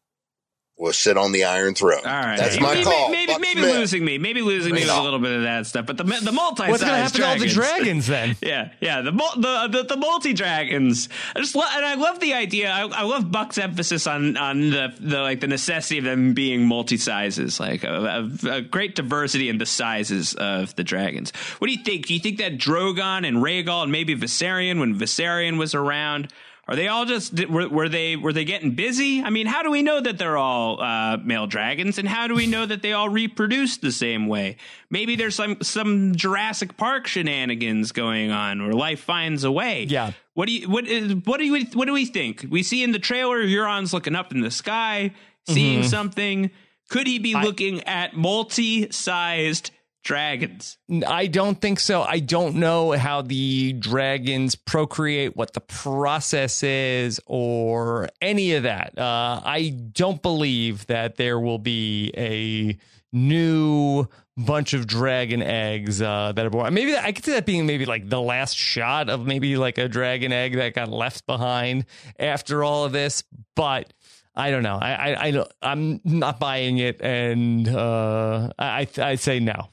[0.82, 2.02] will sit on the Iron Throne.
[2.04, 3.10] All right, That's my maybe- call.
[3.12, 3.76] Maybe, Buck maybe Smith.
[3.76, 5.86] losing me, maybe losing me with a little bit of that stuff.
[5.86, 8.36] But the the multi What's going to happen to all the dragons then?
[8.42, 11.08] Yeah, yeah, the the the, the multi dragons.
[11.36, 12.72] I just lo- and I love the idea.
[12.72, 16.66] I, I love Buck's emphasis on on the the like the necessity of them being
[16.66, 21.32] multi sizes, like a, a, a great diversity in the sizes of the dragons.
[21.60, 22.08] What do you think?
[22.08, 26.32] Do you think that Drogon and Rhaegal and maybe Viserion, when Viserion was around?
[26.68, 29.22] Are they all just were, were they were they getting busy?
[29.22, 32.36] I mean, how do we know that they're all uh, male dragons, and how do
[32.36, 34.58] we know that they all reproduce the same way?
[34.90, 39.86] Maybe there's some some Jurassic Park shenanigans going on, where life finds a way.
[39.90, 40.14] Yeah.
[40.34, 42.46] What do you what is what do you what do we think?
[42.50, 45.14] We see in the trailer Euron's looking up in the sky,
[45.48, 46.52] seeing something.
[46.90, 49.72] Could he be looking at multi-sized
[50.04, 50.78] dragons?
[51.08, 52.02] I don't think so.
[52.02, 58.98] I don't know how the dragons procreate, what the process is, or any of that.
[58.98, 62.78] Uh, I don't believe that there will be a
[63.14, 66.74] new bunch of dragon eggs uh, that are born.
[66.74, 69.78] Maybe that, I could see that being maybe like the last shot of maybe like
[69.78, 71.86] a dragon egg that got left behind
[72.20, 73.24] after all of this,
[73.56, 73.94] but.
[74.34, 74.80] I don't know.
[74.82, 79.68] I I, I I'm not buying it, and uh, I I say no.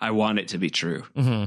[0.00, 1.04] I want it to be true.
[1.16, 1.44] hmm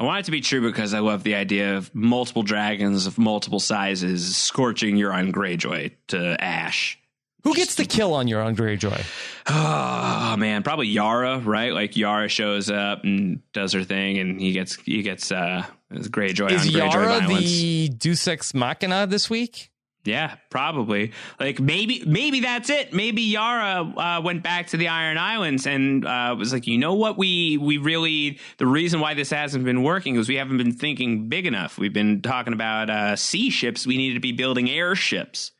[0.00, 3.18] I want it to be true because I love the idea of multiple dragons of
[3.18, 7.00] multiple sizes scorching Euron Greyjoy to ash.
[7.42, 9.04] Who gets the kill on Euron Greyjoy?
[9.48, 11.72] Oh man, probably Yara, right?
[11.72, 16.52] Like Yara shows up and does her thing, and he gets he gets uh Greyjoy
[16.52, 17.44] Is on Greyjoy Yara violence.
[17.50, 19.70] the Deus Ex Machina this week?
[20.04, 21.12] Yeah, probably.
[21.38, 22.94] Like maybe maybe that's it.
[22.94, 26.94] Maybe Yara uh, went back to the Iron Islands and uh, was like, you know
[26.94, 27.18] what?
[27.18, 31.28] We we really the reason why this hasn't been working is we haven't been thinking
[31.28, 31.76] big enough.
[31.78, 33.86] We've been talking about uh, sea ships.
[33.86, 35.50] We need to be building airships.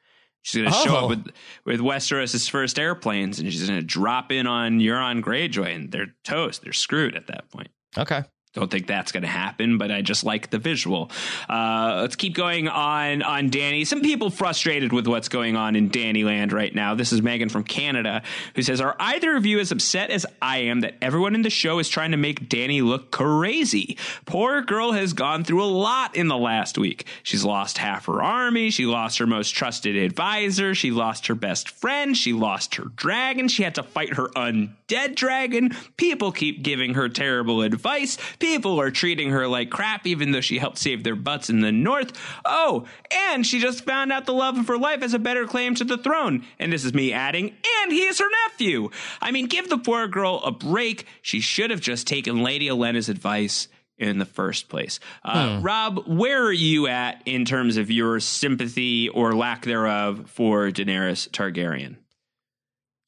[0.42, 1.05] She's going to show Oh.
[1.05, 1.27] up with
[1.66, 6.14] with Westeros' first airplanes, and she's going to drop in on Euron Greyjoy, and they're
[6.24, 6.62] toast.
[6.62, 7.68] They're screwed at that point.
[7.98, 8.22] Okay.
[8.54, 11.11] Don't think that's going to happen, but I just like the visual.
[11.48, 13.84] Uh, let's keep going on on Danny.
[13.84, 16.94] Some people frustrated with what's going on in Danyland right now.
[16.94, 18.22] This is Megan from Canada
[18.54, 21.50] who says, "Are either of you as upset as I am that everyone in the
[21.50, 23.98] show is trying to make Danny look crazy?
[24.24, 27.06] Poor girl has gone through a lot in the last week.
[27.22, 28.70] She's lost half her army.
[28.70, 30.74] She lost her most trusted advisor.
[30.74, 32.16] She lost her best friend.
[32.16, 33.48] She lost her dragon.
[33.48, 34.70] She had to fight her undead
[35.14, 35.77] dragon.
[35.96, 40.59] People keep giving her terrible advice." People are treating her like crap, even though she
[40.59, 42.12] helped save their butts in the north.
[42.44, 42.87] Oh,
[43.29, 45.85] and she just found out the love of her life has a better claim to
[45.85, 46.44] the throne.
[46.59, 48.90] And this is me adding, and he is her nephew.
[49.20, 51.07] I mean, give the poor girl a break.
[51.22, 55.01] She should have just taken Lady Olenna's advice in the first place.
[55.24, 55.62] Uh, hmm.
[55.64, 61.29] Rob, where are you at in terms of your sympathy or lack thereof for Daenerys
[61.31, 61.96] Targaryen?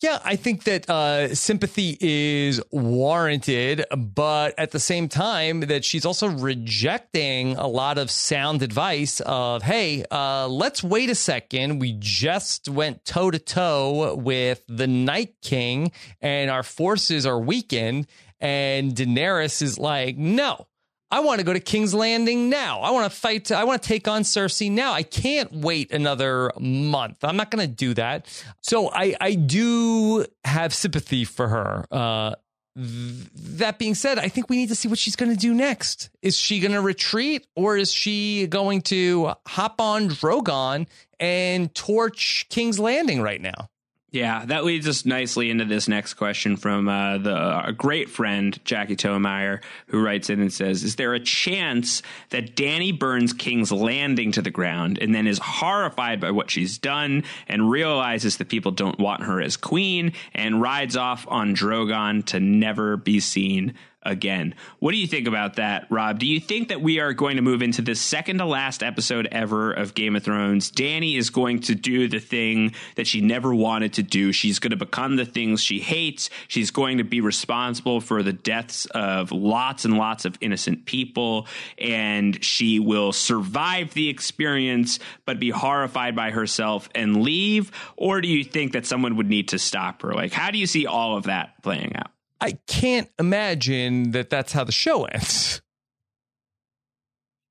[0.01, 6.07] Yeah, I think that uh, sympathy is warranted, but at the same time, that she's
[6.07, 11.81] also rejecting a lot of sound advice of, hey, uh, let's wait a second.
[11.81, 18.07] We just went toe to toe with the Night King, and our forces are weakened.
[18.41, 20.67] And Daenerys is like, no,
[21.11, 22.81] I want to go to King's Landing now.
[22.81, 23.51] I want to fight.
[23.51, 24.93] I want to take on Cersei now.
[24.93, 27.25] I can't wait another month.
[27.25, 28.27] I'm not going to do that.
[28.63, 31.87] So I, I do have sympathy for her.
[31.91, 32.35] Uh,
[32.77, 35.53] th- that being said, I think we need to see what she's going to do
[35.55, 36.11] next.
[36.23, 40.87] Is she going to retreat or is she going to hop on Drogon
[41.19, 43.70] and torch King's Landing right now?
[44.13, 48.59] Yeah, that leads us nicely into this next question from uh, the a great friend
[48.65, 53.71] Jackie Toemeyer, who writes in and says, "Is there a chance that Danny burns King's
[53.71, 58.49] Landing to the ground and then is horrified by what she's done and realizes that
[58.49, 63.75] people don't want her as queen and rides off on Drogon to never be seen
[64.03, 64.55] again.
[64.79, 66.19] What do you think about that, Rob?
[66.19, 69.29] Do you think that we are going to move into the second to last episode
[69.31, 70.71] ever of Game of Thrones?
[70.71, 74.33] Danny is going to do the thing that she never wanted to do.
[74.33, 76.31] She's going to become the things she hates.
[76.49, 81.47] She's going to be responsible for the deaths of lots and lots of innocent people,
[81.79, 87.71] and she will survive the experience but be horrified by herself and leave?
[87.97, 90.13] Or do you think that someone would need to stop her?
[90.13, 92.11] Like, how do you see all of that playing out?
[92.41, 95.61] I can't imagine that that's how the show ends.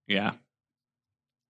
[0.08, 0.34] Yeah.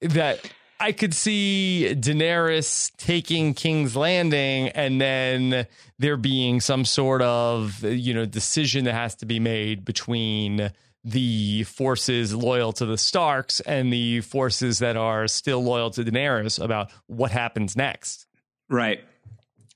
[0.02, 7.84] That I could see Daenerys taking King's Landing and then there being some sort of,
[7.84, 10.72] you know, decision that has to be made between
[11.06, 16.62] the forces loyal to the Starks and the forces that are still loyal to Daenerys
[16.62, 18.26] about what happens next.
[18.70, 19.04] Right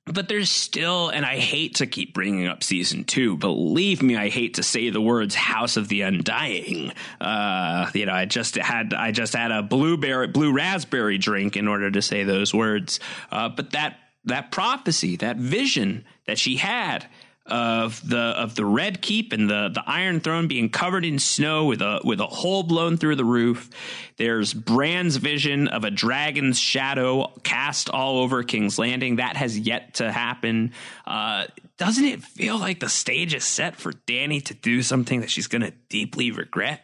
[0.05, 3.37] but there's still, and I hate to keep bringing up season two.
[3.37, 8.13] Believe me, I hate to say the words "House of the Undying." Uh, you know,
[8.13, 12.23] I just had I just had a blueberry, blue raspberry drink in order to say
[12.23, 12.99] those words.
[13.31, 17.07] Uh, but that that prophecy, that vision that she had
[17.45, 21.65] of the of the red keep and the the iron throne being covered in snow
[21.65, 23.69] with a with a hole blown through the roof.
[24.17, 29.17] There's Bran's vision of a dragon's shadow cast all over King's Landing.
[29.17, 30.71] That has yet to happen.
[31.05, 35.29] Uh, doesn't it feel like the stage is set for danny to do something that
[35.29, 36.81] she's going to deeply regret?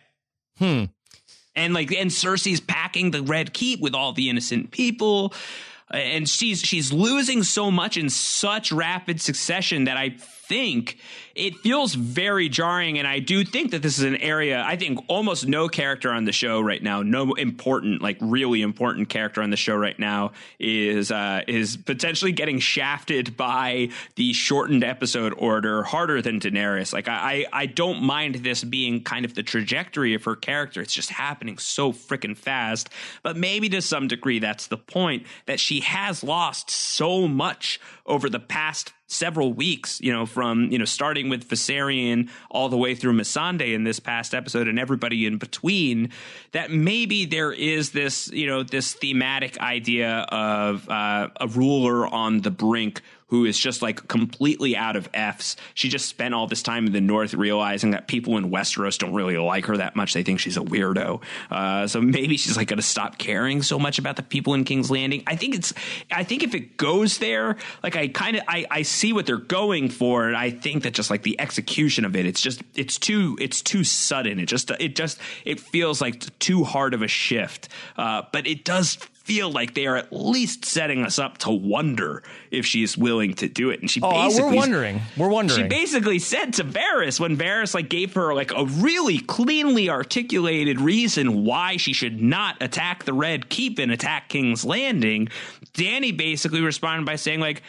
[0.58, 0.86] Hmm.
[1.56, 5.34] And like and Cersei's packing the red keep with all the innocent people.
[5.90, 10.18] And she's she's losing so much in such rapid succession that I
[10.50, 10.98] think
[11.36, 12.98] it feels very jarring.
[12.98, 16.26] And I do think that this is an area, I think almost no character on
[16.26, 20.32] the show right now, no important, like really important character on the show right now
[20.60, 26.92] is, uh, is potentially getting shafted by the shortened episode order harder than Daenerys.
[26.92, 30.82] Like I, I don't mind this being kind of the trajectory of her character.
[30.82, 32.90] It's just happening so freaking fast.
[33.24, 38.30] But maybe to some degree, that's the point that she has lost so much over
[38.30, 42.94] the past several weeks, you know, from, you know, starting with Viserion all the way
[42.94, 46.10] through Missandei in this past episode and everybody in between,
[46.52, 52.42] that maybe there is this, you know, this thematic idea of uh, a ruler on
[52.42, 55.56] the brink who is just like completely out of F's.
[55.74, 59.14] She just spent all this time in the North realizing that people in Westeros don't
[59.14, 60.14] really like her that much.
[60.14, 61.22] They think she's a weirdo.
[61.50, 64.64] Uh, so maybe she's like going to stop caring so much about the people in
[64.64, 65.24] King's Landing.
[65.28, 65.74] I think it's,
[66.12, 69.38] I think if it goes there, like I kind of, I, I see what they're
[69.38, 70.28] going for.
[70.28, 73.62] And I think that just like the execution of it, it's just, it's too, it's
[73.62, 74.40] too sudden.
[74.40, 77.70] It just, it just, it feels like too hard of a shift.
[77.96, 78.98] Uh, but it does
[79.30, 83.48] feel like they are at least setting us up to wonder if she's willing to
[83.48, 83.80] do it.
[83.80, 85.02] And she Oh, basically we're wondering.
[85.16, 85.62] We're wondering.
[85.62, 90.82] she basically said to Varys when Varys like gave her like a really cleanly articulated
[90.82, 95.30] reason why she should not attack the Red Keep and attack King's Landing.
[95.74, 97.62] Danny basically responded by saying like,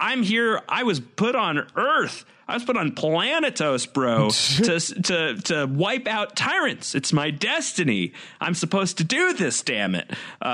[0.00, 0.62] "I'm here.
[0.66, 4.28] I was put on Earth." I was put on Planetos, bro,
[4.64, 6.94] to to to wipe out tyrants.
[6.94, 8.12] It's my destiny.
[8.40, 9.62] I'm supposed to do this.
[9.62, 10.10] Damn it!
[10.40, 10.44] Uh,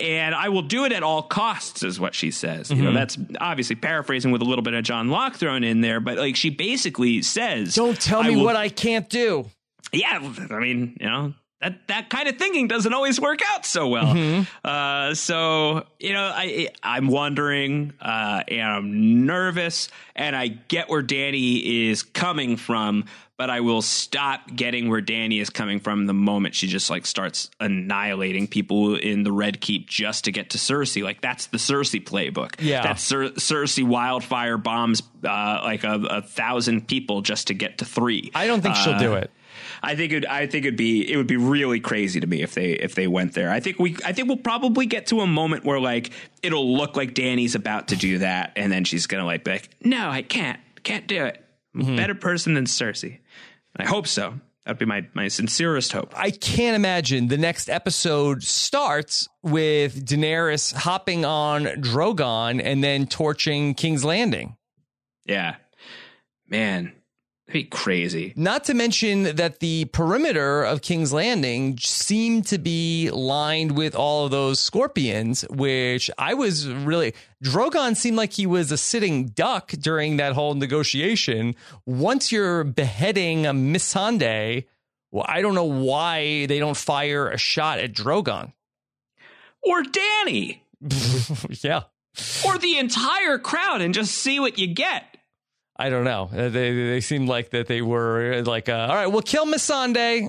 [0.00, 2.70] and I will do it at all costs, is what she says.
[2.70, 5.98] You know, that's obviously paraphrasing with a little bit of John Locke thrown in there,
[6.00, 9.46] but like she basically says, Don't tell me will- what I can't do.
[9.92, 10.18] yeah,
[10.50, 14.46] I mean, you know, that that kind of thinking doesn't always work out so well.
[14.64, 21.02] Uh, so you know, I I'm wondering, uh, and I'm nervous, and I get where
[21.02, 23.04] Danny is coming from,
[23.36, 27.06] but I will stop getting where Danny is coming from the moment she just like
[27.06, 31.02] starts annihilating people in the Red Keep just to get to Cersei.
[31.02, 32.54] Like that's the Cersei playbook.
[32.58, 32.82] Yeah.
[32.82, 37.84] that's Cer- Cersei wildfire bombs uh, like a, a thousand people just to get to
[37.84, 38.30] three.
[38.34, 39.30] I don't think she'll Uh, do it.
[39.82, 40.24] I think it.
[40.28, 41.10] I think it'd be.
[41.12, 43.50] It would be really crazy to me if they if they went there.
[43.50, 43.96] I think we.
[44.04, 46.10] I think we'll probably get to a moment where like
[46.42, 49.70] it'll look like Danny's about to do that, and then she's gonna like be like,
[49.84, 50.60] "No, I can't.
[50.84, 51.44] Can't do it.
[51.74, 51.92] I'm Mm-hmm.
[51.94, 53.18] a better person than Cersei."
[53.76, 54.34] I hope so.
[54.64, 56.12] That'd be my my sincerest hope.
[56.16, 63.74] I can't imagine the next episode starts with Daenerys hopping on Drogon and then torching
[63.74, 64.56] King's Landing.
[65.26, 65.56] Yeah,
[66.48, 66.92] man,
[67.52, 68.32] be crazy.
[68.36, 74.24] Not to mention that the perimeter of King's Landing seemed to be lined with all
[74.24, 77.14] of those scorpions, which I was really.
[77.44, 81.54] Drogon seemed like he was a sitting duck during that whole negotiation.
[81.86, 84.64] Once you're beheading a Missandei,
[85.10, 88.52] well, I don't know why they don't fire a shot at Drogon.
[89.62, 90.64] Or Danny,
[91.62, 91.82] yeah.
[92.44, 95.11] or the entire crowd, and just see what you get.
[95.74, 96.28] I don't know.
[96.30, 99.70] Uh, They they seemed like that they were like, uh, all right, we'll kill Miss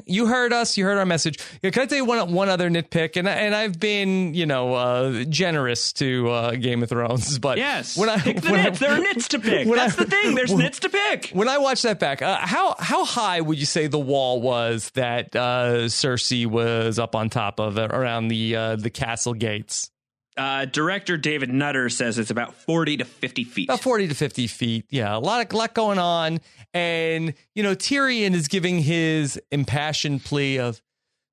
[0.06, 0.78] You heard us.
[0.78, 1.38] You heard our message.
[1.62, 3.18] Yeah, can I tell you one one other nitpick?
[3.18, 7.98] And and I've been you know uh, generous to uh, Game of Thrones, but Yes,
[7.98, 8.80] when I pick the when I- nits.
[8.80, 9.68] there are nits to pick.
[9.68, 10.36] That's I- the thing.
[10.36, 11.32] There's nits to pick.
[11.34, 14.92] when I watch that back, uh, how how high would you say the wall was
[14.92, 19.92] that uh, Cersei was up on top of around the uh, the castle gates?
[20.36, 23.70] Uh, director David Nutter says it's about 40 to 50 feet.
[23.70, 24.86] About 40 to 50 feet.
[24.90, 26.40] Yeah, a lot of lot going on.
[26.74, 30.82] And, you know, Tyrion is giving his impassioned plea of,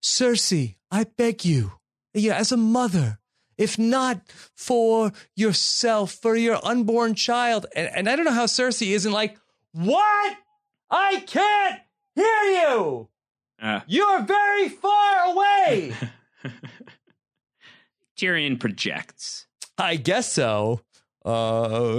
[0.02, 1.72] Cersei, I beg you,
[2.14, 3.18] yeah, as a mother,
[3.58, 4.22] if not
[4.56, 7.66] for yourself, for your unborn child.
[7.74, 9.36] And, and I don't know how Cersei isn't like,
[9.72, 10.36] what?
[10.90, 11.80] I can't
[12.14, 13.08] hear you.
[13.62, 15.94] Uh, You're very far away.
[18.20, 19.46] Tyrion projects.
[19.78, 20.80] I guess so.
[21.24, 21.30] Uh,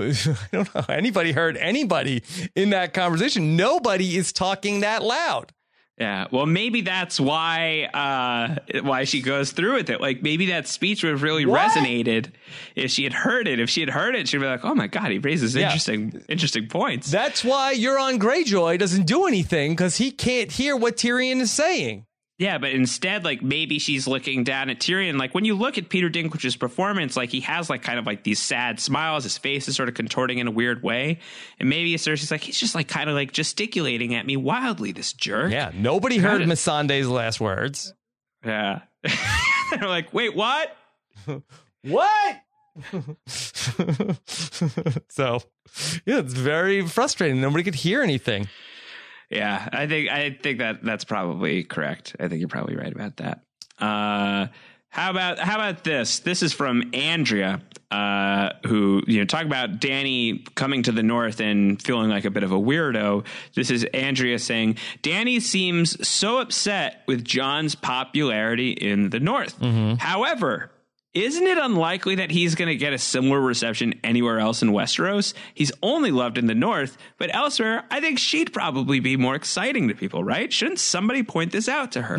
[0.14, 0.14] I
[0.52, 0.86] don't know.
[0.90, 2.24] Anybody heard anybody
[2.56, 3.56] in that conversation?
[3.56, 5.52] Nobody is talking that loud.
[5.98, 10.02] Yeah, well, maybe that's why uh, why she goes through with it.
[10.02, 11.60] Like maybe that speech would have really What?
[11.72, 12.32] resonated
[12.76, 13.60] if she had heard it.
[13.60, 15.66] If she had heard it, she'd be like, "Oh my god, he raises Yeah.
[15.66, 20.98] interesting interesting points." That's why Euron Greyjoy doesn't do anything because he can't hear what
[20.98, 22.08] Tyrion is saying.
[22.42, 25.20] Yeah, but instead, like maybe she's looking down at Tyrion.
[25.20, 28.24] Like when you look at Peter Dinklage's performance, like he has like kind of like
[28.24, 29.26] these sad smiles.
[29.26, 31.20] His face is sort of contorting in a weird way,
[31.60, 34.92] and maybe Cersei's like he's just like kind of like gesticulating at me wildly.
[34.92, 35.52] This jerk.
[35.52, 37.94] Yeah, nobody How heard did- Missandei's last words.
[38.44, 38.80] Yeah.
[39.70, 40.76] They're like, wait, what?
[41.84, 42.36] What?
[43.26, 45.39] so,
[46.06, 47.42] yeah, it's very frustrating.
[47.42, 48.48] Nobody could hear anything.
[49.32, 52.16] Yeah, I think I think that that's probably correct.
[52.20, 53.44] I think you're probably right about that.
[53.80, 54.48] Uh,
[54.90, 56.20] how about how about this?
[56.20, 57.62] This is from Andrea,
[57.92, 62.30] uh, who you know talk about Danny coming to the north and feeling like a
[62.30, 63.26] bit of a weirdo.
[63.56, 69.58] This is Andrea saying Danny seems so upset with Jon's popularity in the north.
[70.00, 70.71] However.
[71.14, 75.34] Isn't it unlikely that he's going to get a similar reception anywhere else in Westeros?
[75.53, 79.89] He's only loved in the North, but elsewhere, I think she'd probably be more exciting
[79.89, 80.53] to people, right?
[80.53, 82.18] Shouldn't somebody point this out to her?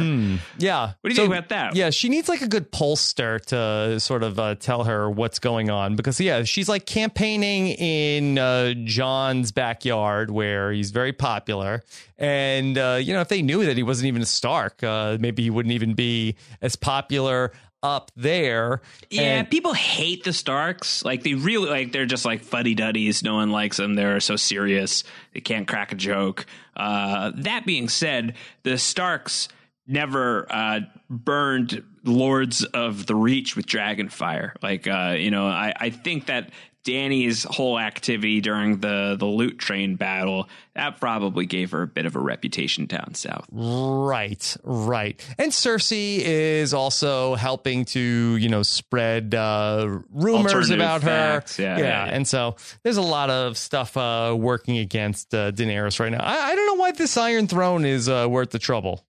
[0.58, 0.92] Yeah.
[1.00, 1.74] What do you think about that?
[1.74, 5.70] Yeah, she needs like a good pollster to sort of uh, tell her what's going
[5.70, 11.82] on because, yeah, she's like campaigning in uh, Jon's backyard where he's very popular.
[12.18, 15.42] And, uh, you know, if they knew that he wasn't even a Stark, uh, maybe
[15.42, 17.52] he wouldn't even be as popular
[17.82, 18.80] up there.
[19.10, 21.04] Yeah, And- people hate the Starks.
[21.04, 23.22] Like they really like they're just like fuddy duddies.
[23.22, 23.94] No one likes them.
[23.94, 25.04] They're so serious.
[25.34, 26.46] They can't crack a joke.
[26.76, 29.48] Uh, that being said, the Starks
[29.86, 30.80] never uh,
[31.10, 36.26] burned Lords of the Reach with dragon fire Like, uh, you know, I, I think
[36.26, 36.50] that
[36.84, 42.06] Dany's whole activity during the the loot train battle that probably gave her a bit
[42.06, 43.46] of a reputation down south.
[43.52, 45.34] Right, right.
[45.38, 51.56] And Cersei is also helping to you know spread uh, rumors about facts.
[51.58, 51.62] her.
[51.62, 56.00] Yeah, yeah, yeah, and so there's a lot of stuff uh, working against uh, Daenerys
[56.00, 56.22] right now.
[56.22, 59.04] I, I don't know why this Iron Throne is uh, worth the trouble.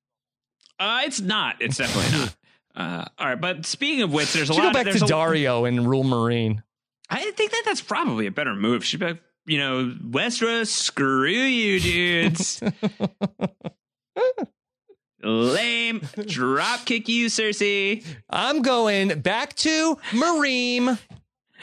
[0.79, 1.55] Uh, it's not.
[1.59, 2.35] It's definitely not.
[2.75, 4.63] Uh, all right, but speaking of which, there's a lot.
[4.63, 6.63] go back there's to a, Daario and rule Meereen.
[7.09, 8.83] I think that that's probably a better move.
[8.85, 12.61] She'd be like, you know, Westeros, screw you, dudes.
[15.21, 16.01] Lame.
[16.25, 18.05] Drop kick you, Cersei.
[18.29, 20.97] I'm going back to Meereen.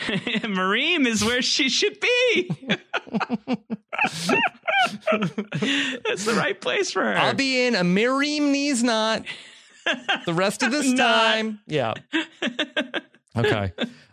[0.06, 2.50] Meereen is where she should be.
[5.10, 7.16] That's the right place for her.
[7.16, 9.24] I'll be in a Meereen knees not.
[10.24, 11.94] The rest of this time, yeah.
[13.36, 13.72] Okay.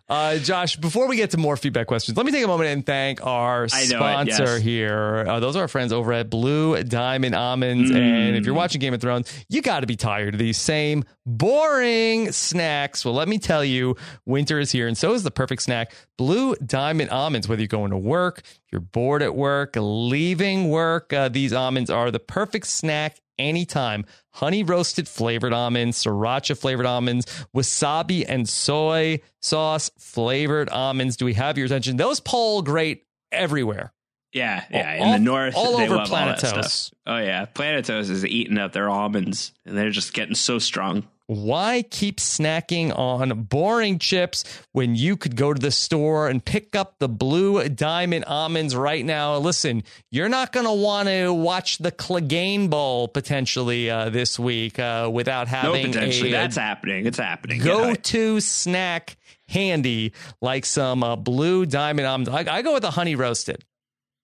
[0.10, 2.86] Uh, Josh, before we get to more feedback questions, let me take a moment and
[2.86, 4.62] thank our know it, sponsor yes.
[4.62, 5.26] here.
[5.28, 7.92] Uh, those are our friends over at Blue Diamond Almonds.
[7.92, 7.98] Mm.
[7.98, 11.04] And if you're watching Game of Thrones, you got to be tired of these same
[11.26, 13.04] boring snacks.
[13.04, 15.94] Well, let me tell you, winter is here, and so is the perfect snack.
[16.18, 21.28] Blue Diamond Almonds, whether you're going to work, you're bored at work, leaving work, uh,
[21.28, 24.06] these almonds are the perfect snack anytime.
[24.38, 27.26] Honey roasted flavored almonds, sriracha flavored almonds,
[27.56, 31.18] wasabi and soy sauce flavored almonds.
[31.18, 31.98] Do we have your attention?
[31.98, 33.94] Those poll great everywhere.
[34.32, 34.98] yeah, yeah.
[35.00, 36.92] All- In the north, all they over all Planetos.
[37.08, 41.08] Oh yeah, Planetos is eating up their almonds, and they're just getting so strong.
[41.28, 46.74] Why keep snacking on boring chips when you could go to the store and pick
[46.74, 49.38] up the blue diamond almonds right now?
[49.38, 54.80] Listen, you're not going to want to watch the Clegane Bowl potentially uh, this week
[54.80, 57.06] uh, without No, having potentially, a, that's happening.
[57.06, 57.60] It's happening.
[57.62, 57.96] go Yeah.
[57.96, 59.18] to snack
[59.50, 62.30] handy like some uh, blue diamond almonds.
[62.30, 63.66] I, I go with the honey roasted.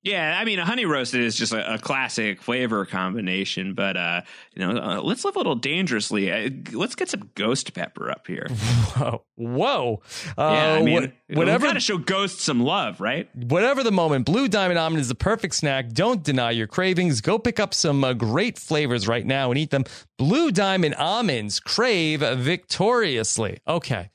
[0.04, 4.22] Yeah, I mean, a honey roasted is just a, a classic flavor combination, but uh,
[4.54, 6.30] you know, uh, let's live a little dangerously.
[6.30, 8.47] Uh, let's get some ghost pepper up here.
[8.97, 10.01] Whoa, whoa!
[10.38, 13.34] Uh, yeah, I mean, what- whatever got to show ghosts some love, right?
[13.34, 15.89] Whatever the moment, Blue Diamond Almond is the perfect snack.
[15.93, 17.22] Don't deny your cravings.
[17.22, 19.86] Go pick up some uh, great flavors right now and eat them.
[20.18, 23.60] Blue Diamond Almonds crave victoriously.
[23.68, 24.12] Okay.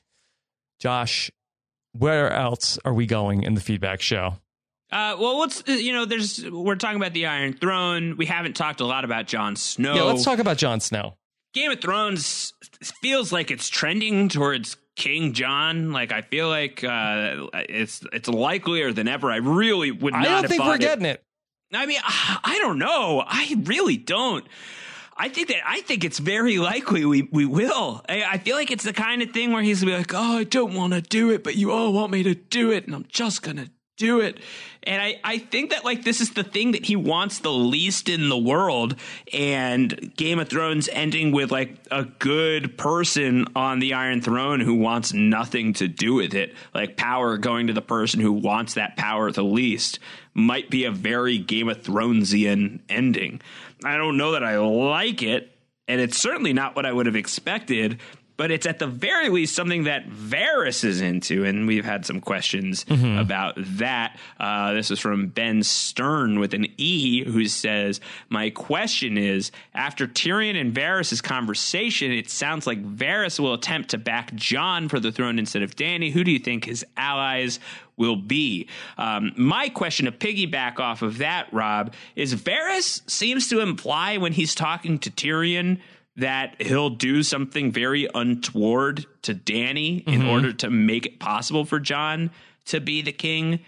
[0.79, 1.31] Josh,
[1.93, 4.35] where else are we going in the feedback show?
[4.91, 8.15] Uh, well, let's uh, you know, there's we're talking about the Iron Throne.
[8.17, 9.93] We haven't talked a lot about Jon Snow.
[9.95, 11.15] Yeah, let's talk about Jon Snow.
[11.53, 12.53] Game of Thrones
[13.01, 15.91] feels like it's trending towards King Jon.
[15.91, 19.31] Like I feel like uh, it's it's likelier than ever.
[19.31, 20.21] I really would not.
[20.21, 21.23] I don't think we're it- getting it.
[21.71, 23.23] I mean, I don't know.
[23.27, 24.43] I really don't.
[25.15, 28.03] I think that I think it's very likely we we will.
[28.09, 30.37] I, I feel like it's the kind of thing where he's gonna be like, "Oh,
[30.39, 32.95] I don't want to do it, but you all want me to do it, and
[32.95, 33.67] I'm just gonna
[33.99, 34.39] do it."
[34.83, 38.09] And I I think that like this is the thing that he wants the least
[38.09, 38.95] in the world,
[39.31, 44.75] and Game of Thrones ending with like a good person on the Iron Throne who
[44.75, 48.97] wants nothing to do with it, like power going to the person who wants that
[48.97, 49.99] power the least,
[50.33, 53.41] might be a very Game of Thronesian ending.
[53.83, 55.51] I don't know that I like it,
[55.87, 57.99] and it's certainly not what I would have expected.
[58.39, 62.21] But it's at the very least something that Varys is into, and we've had some
[62.21, 62.85] questions
[63.19, 64.17] about that.
[64.39, 70.07] Uh, this is from Ben Stern with an E, who says, "My question is: After
[70.07, 75.11] Tyrion and Varys' conversation, it sounds like Varys will attempt to back Jon for the
[75.11, 76.09] throne instead of Danny.
[76.09, 77.59] Who do you think his allies
[77.97, 78.65] will be.
[78.97, 84.31] Um, my question to piggyback off of that, Rob, is Varys seems to imply when
[84.31, 85.79] he's talking to Tyrion
[86.19, 91.79] that he'll do something very untoward to Danny in order to make it possible for
[91.79, 92.31] Jon
[92.65, 93.59] to be the king.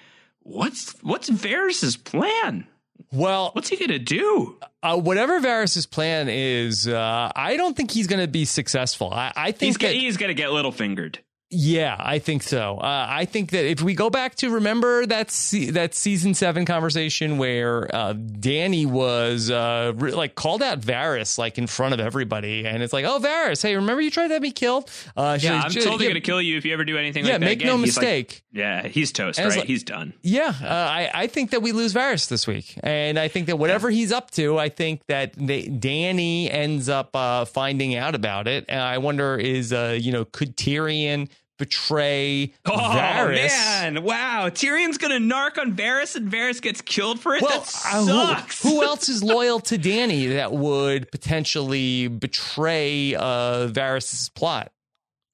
[0.44, 2.68] What's what's Varys's plan?
[3.12, 4.58] Well, What's he gonna do?
[4.84, 9.12] uh, whatever Varys' plan is, uh, I don't think he's going to be successful.
[9.14, 11.20] I, I think He's that, gonna, he's gonna get little fingered.
[11.54, 12.78] Yeah, I think so.
[12.78, 16.64] Uh, I think that if we go back to remember that se- that season seven
[16.64, 22.00] conversation where uh, Danny was uh, re- like called out Varys like in front of
[22.00, 24.90] everybody, and it's like, oh Varys, hey, remember you tried to have me killed?
[25.18, 27.34] Uh, Yeah, I'm should- totally yeah, gonna kill you if you ever do anything Yeah,
[27.34, 27.46] like that.
[27.46, 27.68] make again.
[27.68, 28.44] no He's like- mistake.
[28.54, 29.58] yeah, he's toast, And right?
[29.60, 30.14] like- he's done.
[30.22, 33.58] Yeah, uh, I, I think that we lose Varys this week, and I think that
[33.58, 38.48] whatever he's up to, I think that they, Danny ends up uh, finding out about
[38.48, 38.64] it.
[38.70, 41.28] And I wonder, is uh, you know, could Tyrion
[41.62, 43.48] betray Oh Varys.
[43.48, 44.04] man!
[44.04, 47.42] Wow, Tyrion's gonna narc on Varys, and Varys gets killed for it.
[47.44, 48.64] Well, that uh, sucks.
[48.64, 54.72] who, who else is loyal to Danny that would potentially betray uh, Varys' plot?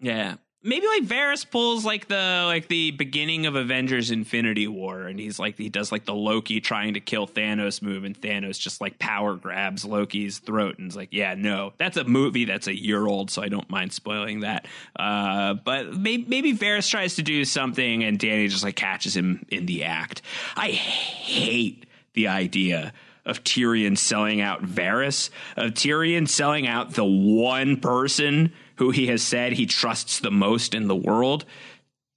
[0.01, 0.35] Yeah.
[0.67, 5.39] Maybe like Varys pulls like the like the beginning of Avengers Infinity War and he's
[5.39, 8.99] like he does like the Loki trying to kill Thanos move and Thanos just like
[8.99, 11.71] power grabs Loki's throat and is like, yeah, no.
[11.77, 14.67] That's a movie that's a year old, so I don't mind spoiling that.
[14.97, 19.45] Uh, but maybe, maybe Varys tries to do something and Danny just like catches him
[19.47, 20.21] in the act.
[20.57, 22.91] I hate the idea
[23.25, 29.21] of Tyrion selling out Varys, of Tyrion selling out the one person who he has
[29.21, 31.45] said he trusts the most in the world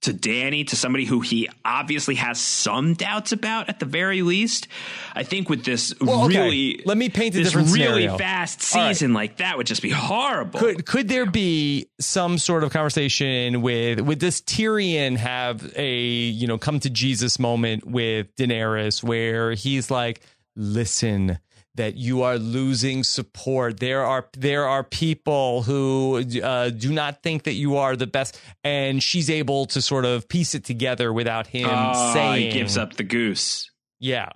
[0.01, 4.67] to Danny, to somebody who he obviously has some doubts about at the very least.
[5.13, 6.39] I think with this Well, okay.
[6.39, 8.17] really Let me paint a this different really scenario.
[8.17, 8.93] fast All right.
[8.95, 10.59] season like that would just be horrible.
[10.59, 16.47] Could could there be some sort of conversation with with this Tyrion have a you
[16.47, 20.21] know come to Jesus moment with Daenerys where he's like,
[20.55, 21.37] listen.
[21.75, 23.79] That you are losing support.
[23.79, 28.37] There are there are people who uh, do not think that you are the best,
[28.63, 32.51] and she's able to sort of piece it together without him Oh, saying.
[32.51, 33.71] he gives up the goose.
[34.01, 34.29] Yeah,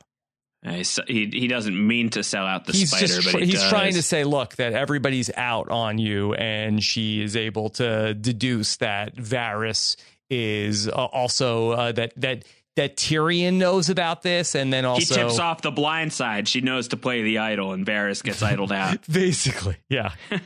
[0.65, 3.59] Uh, he's- He he doesn't mean to sell out the he's spider, but he he's
[3.59, 3.69] does.
[3.69, 8.77] trying to say look that everybody's out on you and she is able to deduce
[8.77, 9.97] that Varys
[10.29, 12.45] is uh, also uh, that that
[12.75, 16.47] that Tyrion knows about this and then also He tips off the blind side.
[16.47, 18.99] She knows to play the idol, and Varys gets idled out.
[19.11, 20.11] basically yeah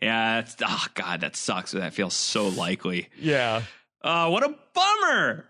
[0.00, 1.72] Yeah, that's, oh god, that sucks.
[1.72, 3.08] That feels so likely.
[3.18, 3.62] yeah
[4.02, 5.44] Uh, what a bummer.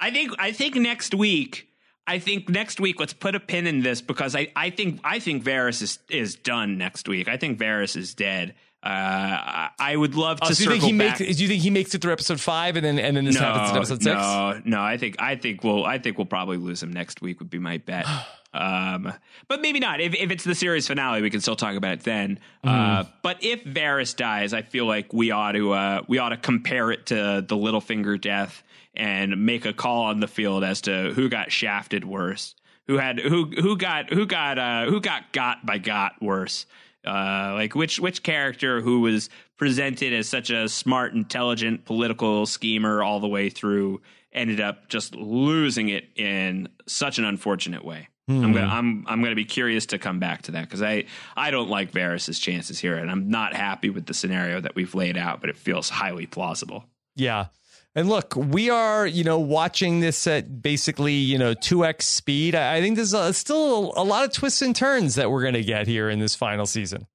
[0.00, 1.68] I think I think next week.
[2.06, 5.18] I think next week let's put a pin in this because I, I think I
[5.18, 7.28] think Varys is is done next week.
[7.28, 8.54] I think Varys is dead.
[8.82, 11.20] Uh, I, would love to Oh, so you circle think he back.
[11.20, 13.36] makes do you think he makes it through episode 5 and then and then this
[13.36, 16.56] happens in episode 6 No, no, I think I think we'll I think we'll probably
[16.56, 18.06] lose him next week would be my bet.
[18.54, 19.12] um,
[19.48, 20.00] but maybe not.
[20.00, 22.40] If if it's the series finale, we can still talk about it then.
[22.64, 22.68] Hmm.
[22.68, 26.36] Uh, but if Varys dies, I feel like we ought to uh, we ought to
[26.36, 28.62] compare it to the Littlefinger death
[28.94, 32.54] and make a call on the field as to who got shafted worse.
[32.88, 36.66] Who had who who got who got uh, who got got by got worse?
[37.04, 43.02] Uh, like which which character who was presented as such a smart, intelligent political schemer
[43.02, 44.00] all the way through
[44.32, 48.08] ended up just losing it in such an unfortunate way.
[48.28, 51.04] I'm gonna I'm I'm gonna be curious to come back to that because I
[51.36, 54.94] I don't like Varys's chances here, and I'm not happy with the scenario that we've
[54.94, 56.84] laid out, but it feels highly plausible.
[57.16, 57.46] Yeah.
[57.94, 62.54] And look, we are, you know, watching this at basically, you know, 2x speed.
[62.54, 65.62] I think there's a, still a lot of twists and turns that we're going to
[65.62, 67.06] get here in this final season.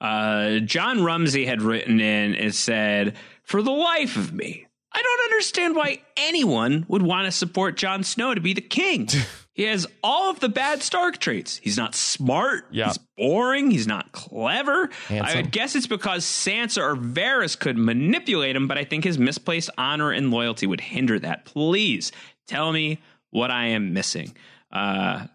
[0.00, 5.24] Uh, John Rumsey had written in and said, "For the life of me, I don't
[5.32, 9.08] understand why anyone would want to support Jon Snow to be the king.
[9.56, 11.56] he has all of the bad Stark traits.
[11.62, 12.66] He's not smart.
[12.70, 12.86] Yeah.
[12.86, 13.70] He's boring.
[13.70, 14.90] He's not clever.
[15.10, 19.18] I would guess it's because Sansa or Varys could manipulate him, but I think his
[19.18, 21.46] misplaced honor and loyalty would hinder that.
[21.46, 22.12] Please
[22.46, 23.00] tell me
[23.30, 24.36] what I am missing."
[24.70, 25.26] Uh,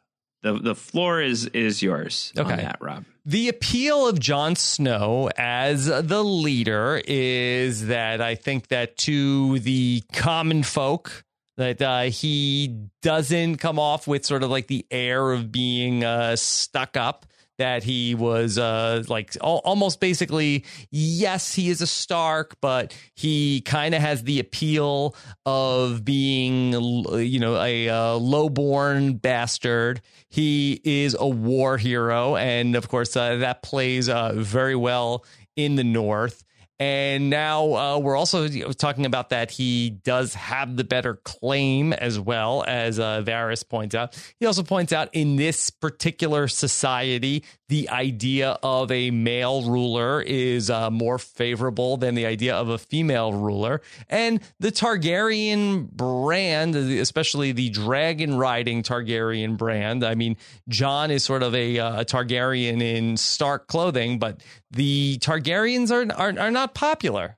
[0.44, 2.58] the the floor is is yours on Okay.
[2.58, 3.06] that, Rob.
[3.26, 10.02] The appeal of Jon Snow as the leader is that I think that to the
[10.14, 11.24] common folk,
[11.58, 16.36] that uh, he doesn't come off with sort of like the air of being uh,
[16.36, 17.26] stuck up.
[17.58, 23.62] That he was uh, like al- almost basically, yes, he is a Stark, but he
[23.62, 30.02] kind of has the appeal of being, you know, a uh, lowborn bastard.
[30.30, 35.24] He is a war hero, and of course, uh, that plays uh, very well
[35.56, 36.44] in the North.
[36.82, 42.20] And now uh, we're also talking about that he does have the better claim as
[42.20, 44.18] well, as uh, Varys points out.
[44.40, 50.70] He also points out in this particular society, the idea of a male ruler is
[50.70, 53.82] uh, more favorable than the idea of a female ruler.
[54.10, 60.36] And the Targaryen brand, especially the dragon riding Targaryen brand, I mean,
[60.68, 66.14] Jon is sort of a, uh, a Targaryen in stark clothing, but the Targaryens are,
[66.14, 67.38] are, are not popular.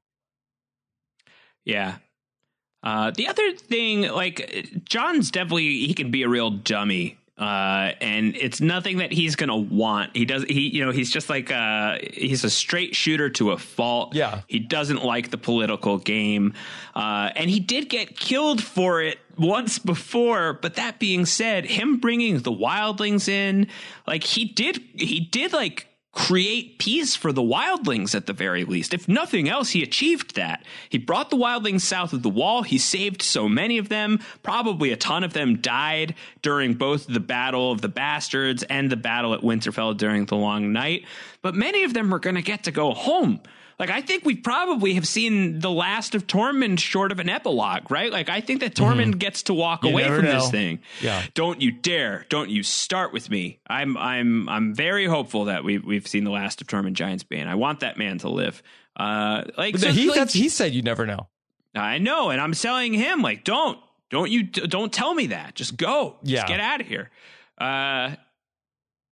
[1.63, 1.97] Yeah.
[2.81, 8.35] Uh, the other thing, like Jon's definitely he can be a real dummy, uh, and
[8.35, 10.15] it's nothing that he's gonna want.
[10.15, 13.57] He does he you know he's just like uh he's a straight shooter to a
[13.57, 14.13] fault.
[14.13, 14.41] Yeah.
[14.47, 16.53] he doesn't like the political game,
[16.95, 20.53] uh, and he did get killed for it once before.
[20.53, 23.67] But that being said, him bringing the wildlings in,
[24.05, 28.93] like he did, he did like create peace for the wildlings at the very least.
[28.93, 30.63] If nothing else, he achieved that.
[30.87, 32.61] He brought the wildlings south of the wall.
[32.61, 34.19] He saved so many of them.
[34.43, 38.95] Probably a ton of them died during both the Battle of the Bastards and the
[38.95, 41.05] Battle at Winterfell during the Long Night.
[41.41, 43.41] But many of them are going to get to go home.
[43.79, 47.89] Like I think we probably have seen the last of Tormund short of an epilogue,
[47.89, 48.11] right?
[48.11, 49.17] Like I think that Tormund mm-hmm.
[49.19, 50.33] gets to walk you away from know.
[50.33, 50.79] this thing.
[51.01, 51.23] Yeah.
[51.33, 52.25] Don't you dare.
[52.29, 53.59] Don't you start with me.
[53.67, 57.47] I'm I'm I'm very hopeful that we we've seen the last of Tormund Giantsbane.
[57.47, 58.61] I want that man to live.
[58.95, 61.27] Uh like, so, he like, he said you never know.
[61.75, 65.55] I know, and I'm telling him like don't don't you don't tell me that.
[65.55, 66.17] Just go.
[66.21, 66.41] Yeah.
[66.41, 67.09] Just get out of here.
[67.57, 68.15] Uh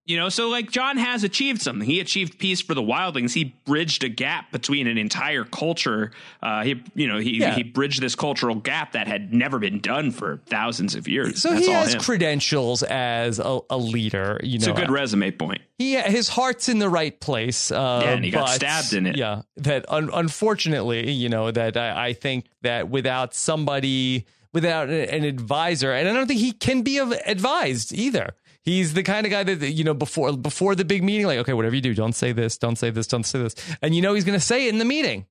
[0.06, 1.88] you know, so like Jon has achieved something.
[1.88, 3.34] He achieved peace for the wildlings.
[3.34, 6.12] He bridged a gap between an entire culture.
[6.41, 7.54] Uh, he, you know, he Yeah.
[7.56, 11.41] he bridged this cultural gap that had never been done for thousands of years.
[11.41, 12.02] So That's he all has him.
[12.02, 14.39] credentials as a, a leader.
[14.43, 15.62] You it's know, a good resume point.
[15.78, 17.72] he his heart's in the right place.
[17.72, 19.16] Uh, Yeah, and he got but, stabbed in it.
[19.18, 25.24] Yeah, that un- unfortunately, you know, that I, I think that without somebody, without an
[25.24, 28.34] advisor, and I don't think he can be advised either.
[28.64, 31.53] He's the kind of guy that you know before before the big meeting, like, okay,
[31.53, 34.14] whatever you do, don't say this, don't say this, don't say this, and you know
[34.14, 35.26] he's going to say it in the meeting.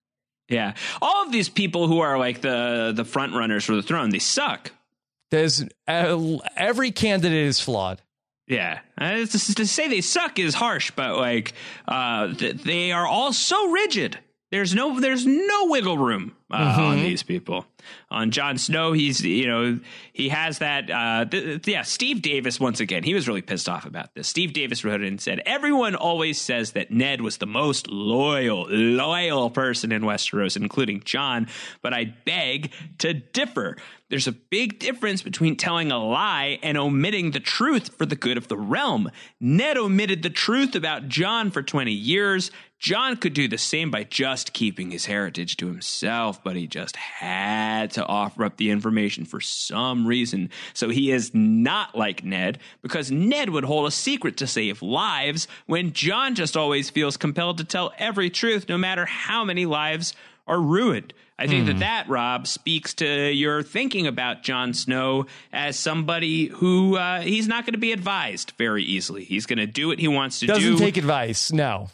[0.49, 4.11] Yeah, all of these people who are like the the front runners for the throne,
[4.11, 4.73] they suck.
[5.31, 8.03] There's uh, every candidate is flawed.
[8.49, 11.53] Yeah, uh, to, to say they suck is harsh, but like
[11.87, 14.19] uh, th- they are all so rigid.
[14.51, 17.65] There's no there's no wiggle room uh, on these people.
[18.11, 19.79] On Jon Snow, he's you know
[20.13, 20.91] he has that.
[20.91, 23.03] Uh, th- yeah, Steve Davis once again.
[23.03, 24.29] He was really pissed off about this.
[24.29, 28.67] Steve Davis wrote it and said, "Everyone always says that Ned was the most loyal,
[28.69, 31.49] loyal person in Westeros, including Jon,
[31.83, 33.77] but I beg to differ."
[34.11, 38.37] There's a big difference between telling a lie and omitting the truth for the good
[38.37, 39.09] of the realm.
[39.39, 42.51] Ned omitted the truth about Jon for 20 years.
[42.81, 46.97] Jon could do the same by just keeping his heritage to himself, but he just
[46.97, 50.51] had to offer up the information for some reason.
[50.75, 55.49] So he is not like Ned because Ned would hold a secret to save lives
[55.67, 60.15] when Jon just always feels compelled to tell every truth no matter how many lives
[60.47, 61.13] are ruined.
[61.39, 65.25] I think that that Rob speaks to your thinking about Jon Snow
[65.55, 69.25] as somebody who uh, he's not going to be advised very easily.
[69.25, 70.53] He's going to do what he wants to do.
[70.53, 71.51] Doesn't take advice.
[71.51, 71.89] No.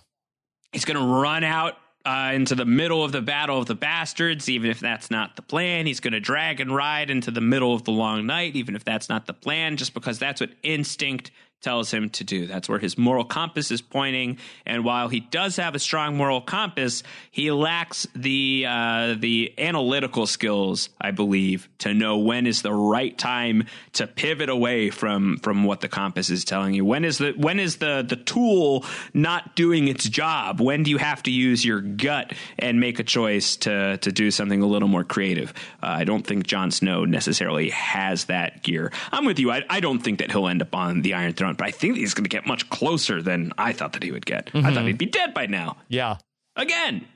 [0.72, 1.76] he's going to run out
[2.06, 5.42] uh, into the middle of the battle of the bastards, even if that's not the
[5.42, 5.86] plan.
[5.86, 8.84] He's going to drag and ride into the middle of the long night, even if
[8.84, 11.32] that's not the plan, just because that's what instinct
[11.62, 12.46] tells him to do.
[12.46, 14.38] That's where his moral compass is pointing.
[14.64, 20.26] And while he does have a strong moral compass, he lacks the uh, the analytical
[20.26, 25.64] skills, I believe, to know when is the right time to pivot away from from
[25.64, 26.84] what the compass is telling you.
[26.84, 30.60] When is the when is the the tool not doing its job?
[30.60, 34.30] When do you have to use your gut and make a choice to to do
[34.30, 35.52] something a little more creative?
[35.82, 38.92] Uh, I don't think Jon Snow necessarily has that gear.
[39.10, 39.50] I'm with you.
[39.50, 41.96] I, I don't think that he'll end up on the Iron Throne, but I think
[41.96, 44.50] he's going to get much closer than I thought that he would get.
[44.54, 44.86] I thought mm-hmm.
[44.86, 45.78] he'd be dead by now.
[45.88, 46.18] Yeah.
[46.54, 47.06] Again.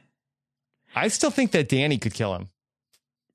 [0.94, 2.48] I still think that Danny could kill him.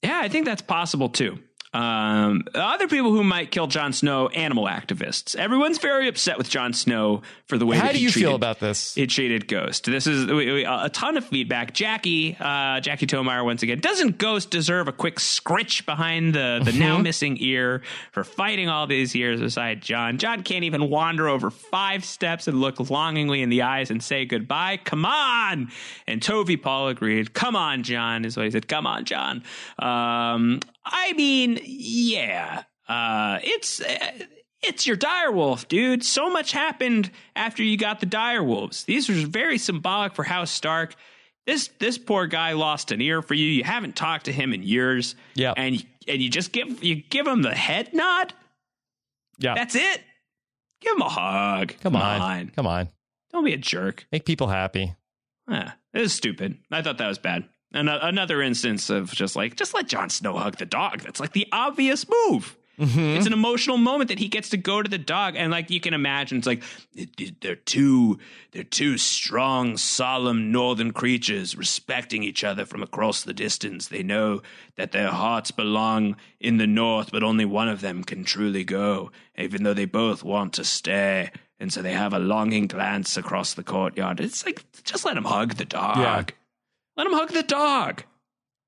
[0.04, 1.40] Yeah, I think that's possible too.
[1.76, 5.36] Um, other people who might kill Jon Snow, animal activists.
[5.36, 7.76] Everyone's very upset with Jon Snow for the way.
[7.76, 8.96] How do he you treated, feel about this?
[8.96, 9.84] He treated Ghost.
[9.84, 11.74] This is we, we, a ton of feedback.
[11.74, 16.72] Jackie, uh, Jackie Tomar, once again, doesn't Ghost deserve a quick scritch behind the the
[16.72, 17.82] now missing ear
[18.14, 20.18] for fighting all these years beside Jon?
[20.18, 24.24] Jon can't even wander over five steps and look longingly in the eyes and say
[24.24, 24.78] goodbye.
[24.78, 25.70] Come on!
[26.08, 27.34] And Tovi Paul agreed.
[27.34, 28.70] Come on, Jon is what he said.
[28.70, 29.44] Come on, Jon.
[29.78, 33.82] Um, I mean, yeah, uh, it's.
[33.82, 34.12] Uh,
[34.68, 36.04] it's your direwolf, dude.
[36.04, 38.84] So much happened after you got the direwolves.
[38.86, 40.96] These are very symbolic for House Stark.
[41.46, 43.46] This this poor guy lost an ear for you.
[43.46, 45.16] You haven't talked to him in years.
[45.36, 45.54] Yeah.
[45.56, 48.34] and and you just give you give him the head nod.
[49.38, 49.54] Yeah.
[49.54, 50.02] That's it.
[50.82, 51.74] Give him a hug.
[51.82, 52.50] Come on.
[52.50, 52.90] Come on.
[53.32, 54.08] Don't be a jerk.
[54.12, 54.96] Make people happy.
[55.48, 56.58] Yeah, was stupid.
[56.72, 57.44] I thought that was bad.
[57.76, 61.02] An- another instance of just like just let Jon Snow hug the dog.
[61.02, 62.56] That's like the obvious move.
[62.80, 63.18] Mm-hmm.
[63.18, 65.80] It's an emotional moment that he gets to go to the dog, and like you
[65.80, 66.62] can imagine, it's like
[67.42, 68.20] they're two
[68.52, 73.88] they're two strong, solemn northern creatures respecting each other from across the distance.
[73.88, 74.42] They know
[74.76, 79.12] that their hearts belong in the north, but only one of them can truly go,
[79.38, 81.32] even though they both want to stay.
[81.58, 84.20] And so they have a longing glance across the courtyard.
[84.20, 85.98] It's like just let him hug the dog.
[85.98, 86.36] Yeah.
[86.98, 88.04] Let him hug the dog.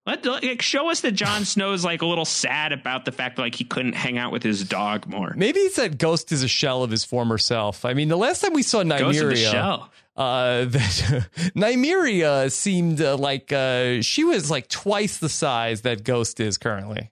[0.05, 3.41] Let, like, show us that Jon Snow's like a little sad about the fact that
[3.41, 5.34] like he couldn't hang out with his dog more.
[5.36, 7.84] Maybe it's that Ghost is a shell of his former self.
[7.84, 14.01] I mean, the last time we saw Nymeria, uh, that Nymeria seemed uh, like uh,
[14.01, 17.11] she was like twice the size that Ghost is currently.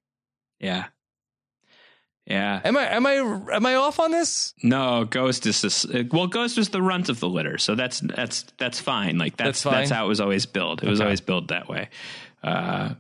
[0.62, 0.86] Yeah.
[2.26, 2.60] Yeah.
[2.64, 4.54] Am I am I am I off on this?
[4.64, 8.46] No, Ghost is this, well, Ghost was the runt of the litter, so that's that's
[8.58, 9.20] that's fine.
[9.20, 10.84] Like that's that's, that's how it was always built.
[10.84, 11.90] It was always built that way.
[12.44, 12.96] Uh,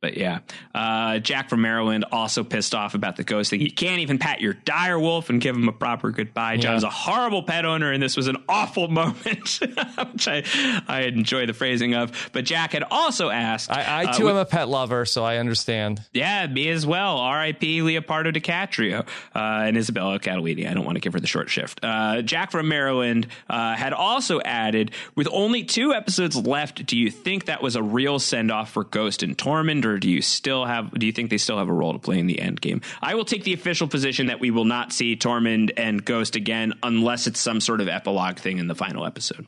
[0.00, 0.40] but yeah,
[0.74, 3.60] uh, Jack from Maryland also pissed off about the ghost thing.
[3.60, 6.54] You can't even pat your dire wolf and give him a proper goodbye.
[6.54, 6.60] Yeah.
[6.60, 9.60] Jon's a horrible pet owner, and this was an awful moment,
[10.12, 10.44] which I,
[10.86, 12.30] I enjoy the phrasing of.
[12.32, 13.70] But Jack had also asked.
[13.70, 16.00] I, I too uh, am a pet lover, so I understand.
[16.12, 17.18] Yeah, me as well.
[17.18, 17.80] R.I.P.
[17.80, 20.68] Leopardo DiCaprio uh, and Isabella Catalini.
[20.68, 21.80] I don't want to give her the short shift.
[21.82, 27.10] Uh, Jack from Maryland uh, had also added, with only two episodes left, do you
[27.10, 29.87] think that was a real send off for Ghost and Tormund?
[29.88, 30.92] Or do you still have?
[30.92, 32.80] Do you think they still have a role to play in the end game?
[33.00, 36.74] I will take the official position that we will not see Tormund and Ghost again
[36.82, 39.46] unless it's some sort of epilogue thing in the final episode.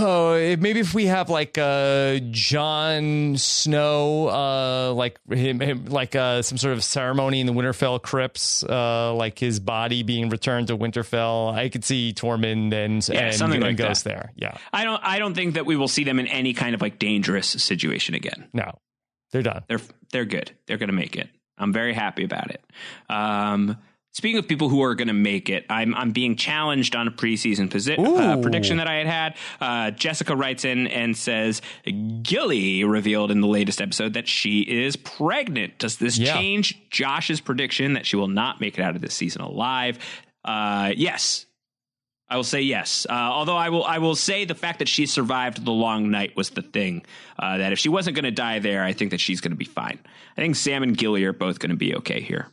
[0.00, 6.42] Oh, maybe if we have like uh, Jon Snow, uh, like him, him like uh,
[6.42, 10.76] some sort of ceremony in the Winterfell crypts, uh, like his body being returned to
[10.76, 11.52] Winterfell.
[11.52, 14.10] I could see Tormund and yeah, and, something and like Ghost that.
[14.10, 14.32] there.
[14.36, 15.00] Yeah, I don't.
[15.02, 18.14] I don't think that we will see them in any kind of like dangerous situation
[18.14, 18.48] again.
[18.52, 18.78] No,
[19.30, 19.64] they're done.
[19.68, 19.80] They're
[20.12, 20.52] they're good.
[20.66, 21.28] They're going to make it.
[21.58, 22.62] I'm very happy about it.
[23.10, 23.76] Um,
[24.12, 27.10] speaking of people who are going to make it, I'm I'm being challenged on a
[27.10, 29.36] preseason posi- uh, prediction that I had had.
[29.60, 31.60] Uh, Jessica writes in and says
[32.22, 35.78] Gilly revealed in the latest episode that she is pregnant.
[35.78, 36.34] Does this yeah.
[36.34, 39.98] change Josh's prediction that she will not make it out of this season alive?
[40.44, 41.46] Uh, yes,
[42.30, 43.06] I will say yes.
[43.08, 46.36] Uh, although I will, I will say the fact that she survived the long night
[46.36, 47.04] was the thing.
[47.38, 49.56] Uh, that if she wasn't going to die there, I think that she's going to
[49.56, 49.98] be fine.
[50.36, 52.48] I think Sam and Gilly are both going to be okay here.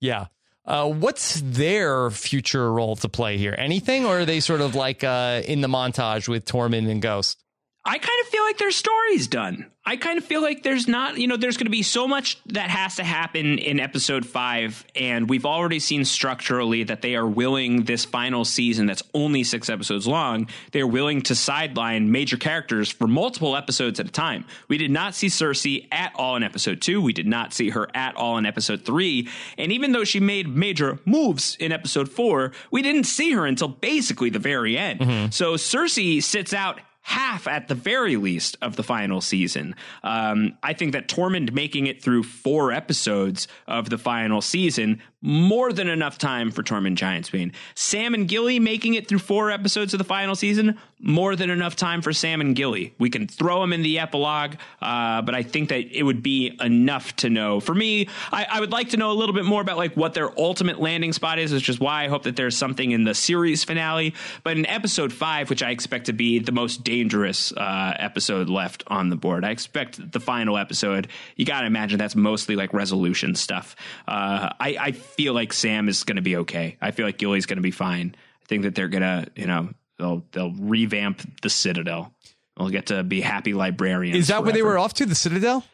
[0.00, 0.26] Yeah.
[0.64, 3.54] Uh, what's their future role to play here?
[3.56, 7.42] Anything, or are they sort of like uh, in the montage with Tormund and Ghost?
[7.82, 9.70] I kind of feel like their story's done.
[9.86, 12.38] I kind of feel like there's not, you know, there's going to be so much
[12.46, 14.84] that has to happen in episode five.
[14.94, 19.70] And we've already seen structurally that they are willing this final season that's only six
[19.70, 20.48] episodes long.
[20.72, 24.44] They're willing to sideline major characters for multiple episodes at a time.
[24.68, 27.00] We did not see Cersei at all in episode two.
[27.00, 29.28] We did not see her at all in episode three.
[29.56, 33.68] And even though she made major moves in episode four, we didn't see her until
[33.68, 35.00] basically the very end.
[35.00, 35.30] Mm-hmm.
[35.30, 39.74] So Cersei sits out half at the very least of the final season.
[40.02, 45.72] Um, I think that Tormund making it through four episodes of the final season more
[45.72, 47.52] than enough time for Tormund Giantsbane.
[47.74, 51.76] Sam and Gilly making it through four episodes of the final season, more than enough
[51.76, 52.94] time for Sam and Gilly.
[52.98, 56.56] We can throw them in the epilogue, uh, but I think that it would be
[56.60, 57.60] enough to know.
[57.60, 60.14] For me, I, I, would like to know a little bit more about like what
[60.14, 63.14] their ultimate landing spot is, which is why I hope that there's something in the
[63.14, 64.14] series finale.
[64.42, 68.82] But in episode five, which I expect to be the most dangerous uh, episode left
[68.88, 71.06] on the board, I expect the final episode.
[71.36, 73.76] You got to imagine that's mostly like resolution stuff.
[74.08, 76.76] Uh, I, I feel like Sam is going to be okay.
[76.80, 78.16] I feel like Gilly's going to be fine.
[78.42, 79.68] I think that they're gonna, you know,
[79.98, 82.12] they'll they'll revamp the Citadel.
[82.56, 84.16] They'll get to be happy librarians.
[84.16, 84.46] Is that forever.
[84.46, 85.06] where they were off to?
[85.06, 85.64] The Citadel?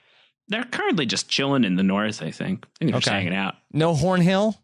[0.48, 2.20] They're currently just chilling in the north.
[2.20, 2.66] I think.
[2.66, 3.04] I think they're okay.
[3.04, 3.54] just hanging out.
[3.72, 4.54] No Horn Hill.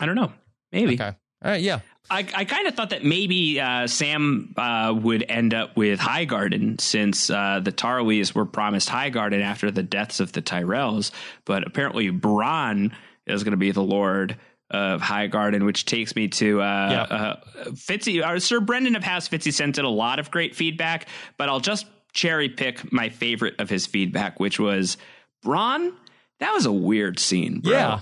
[0.00, 0.32] I don't know.
[0.72, 0.94] Maybe.
[0.94, 1.14] Okay.
[1.44, 1.60] All right.
[1.60, 1.80] Yeah.
[2.10, 6.80] I, I kind of thought that maybe uh, Sam uh, would end up with Highgarden
[6.80, 11.12] since uh, the Tarlys were promised Highgarden after the deaths of the Tyrells,
[11.46, 12.92] but apparently Bronn
[13.26, 14.36] is going to be the Lord
[14.70, 17.16] of Highgarden, which takes me to uh, yeah.
[17.16, 17.36] uh,
[17.70, 18.22] Fitzy.
[18.22, 21.60] Uh, Sir Brendan of House Fitzy sent in a lot of great feedback, but I'll
[21.60, 24.98] just cherry pick my favorite of his feedback, which was
[25.44, 25.94] Bronn.
[26.40, 27.72] That was a weird scene, bro.
[27.72, 28.00] Yeah.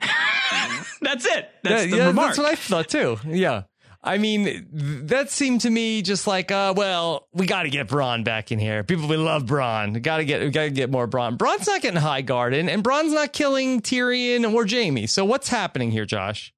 [1.00, 1.50] that's it.
[1.62, 2.28] That's yeah, the yeah, remark.
[2.28, 3.18] That's what I thought too.
[3.26, 3.62] Yeah.
[4.02, 4.68] I mean,
[5.06, 8.58] that seemed to me just like, uh, well, we got to get Bronn back in
[8.58, 8.84] here.
[8.84, 10.00] People, we love Bronn.
[10.00, 11.36] Got to get, we got to get more Bronn.
[11.36, 15.08] Bronn's not getting High Garden, and Bronn's not killing Tyrion or Jaime.
[15.08, 16.54] So what's happening here, Josh?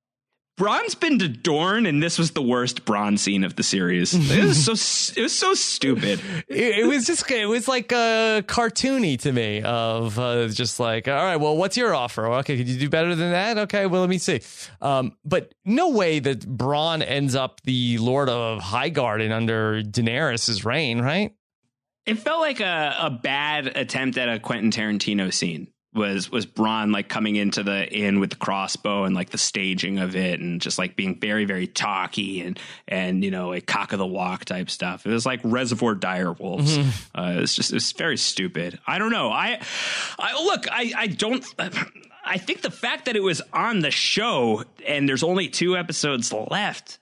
[0.61, 4.13] Bronn's been to Dorne, and this was the worst Bronn scene of the series.
[4.13, 4.73] It was so
[5.19, 6.21] it was so stupid.
[6.49, 9.63] it, it, was just it was like uh, cartoony to me.
[9.63, 12.27] Of uh, just like, all right, well, what's your offer?
[12.27, 13.57] Okay, could you do better than that?
[13.57, 14.43] Okay, well, let me see.
[14.83, 21.01] Um, but no way that Bronn ends up the Lord of Highgarden under Daenerys's reign,
[21.01, 21.35] right?
[22.05, 25.69] It felt like a, a bad attempt at a Quentin Tarantino scene.
[25.93, 29.99] Was was Bronn like coming into the inn with the crossbow and like the staging
[29.99, 33.93] of it and just like being very very talky and and you know a cock
[33.93, 35.05] of the walk type stuff.
[35.05, 36.79] It was like Reservoir Dire Wolves.
[36.79, 37.21] Mm-hmm.
[37.21, 38.79] Uh, it's just it's very stupid.
[38.87, 39.31] I don't know.
[39.31, 39.61] I
[40.19, 40.71] I look.
[40.71, 41.45] I I don't.
[42.25, 46.33] I think the fact that it was on the show and there's only two episodes
[46.33, 46.99] left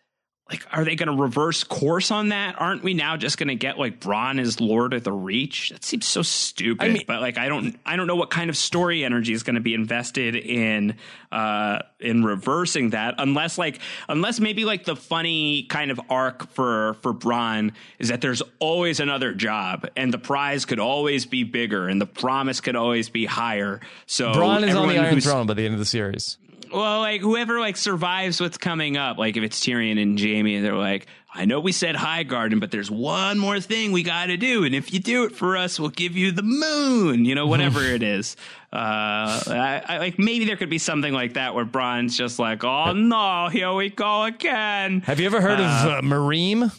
[0.51, 2.61] like are they going to reverse course on that?
[2.61, 5.70] Aren't we now just going to get like Bronn as lord of the reach?
[5.70, 8.51] That seems so stupid I mean, but like i don't i don't know what kind
[8.51, 10.96] of story energy is going to be invested in
[11.32, 16.94] uh in reversing that unless like unless maybe like the funny kind of arc for
[17.03, 21.88] for Bronn is that there's always another job and the prize could always be bigger
[21.88, 23.80] and the promise could always be higher.
[24.07, 26.38] So Bronn is on the iron throne by the end of the series
[26.73, 30.75] well, like whoever like survives what's coming up, like if it's Tyrion and Jaime, they're
[30.75, 34.37] like, I know we said High Garden, but there's one more thing we got to
[34.37, 37.25] do, and if you do it for us, we'll give you the moon.
[37.25, 38.37] You know, whatever it is.
[38.73, 42.64] Uh, I, I, like maybe there could be something like that where Bronn's just like,
[42.64, 45.01] oh no, here we go again.
[45.03, 46.73] Have you ever heard uh, of uh, Meereen?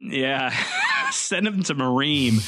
[0.00, 0.52] Yeah,
[1.10, 2.40] send him to Meereen.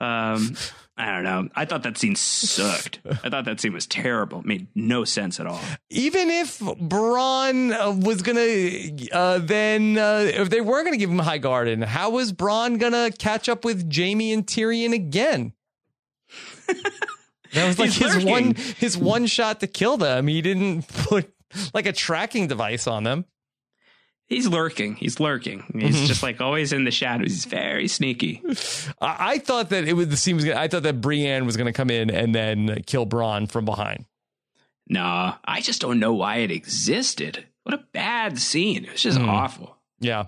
[0.00, 0.56] Um,
[0.98, 1.48] I don't know.
[1.54, 2.98] I thought that scene sucked.
[3.22, 4.40] I thought that scene was terrible.
[4.40, 5.60] It made no sense at all.
[5.90, 11.18] Even if Bronn uh, was gonna, uh, then uh, if they were gonna give him
[11.18, 15.52] Highgarden, how was Bronn gonna catch up with Jaime and Tyrion again?
[17.52, 18.28] that was like his lurking.
[18.28, 20.26] one his one shot to kill them.
[20.26, 21.32] He didn't put
[21.72, 23.24] like a tracking device on them.
[24.28, 24.94] He's lurking.
[24.96, 25.64] He's lurking.
[25.72, 26.04] He's mm-hmm.
[26.04, 27.30] just like always in the shadows.
[27.30, 28.42] He's very sneaky.
[29.00, 30.44] I thought that it was the scene was.
[30.44, 33.64] Gonna, I thought that Brienne was going to come in and then kill Bronn from
[33.64, 34.04] behind.
[34.86, 37.46] Nah, I just don't know why it existed.
[37.62, 38.84] What a bad scene.
[38.84, 39.28] It was just mm.
[39.28, 39.76] awful.
[40.00, 40.26] Yeah.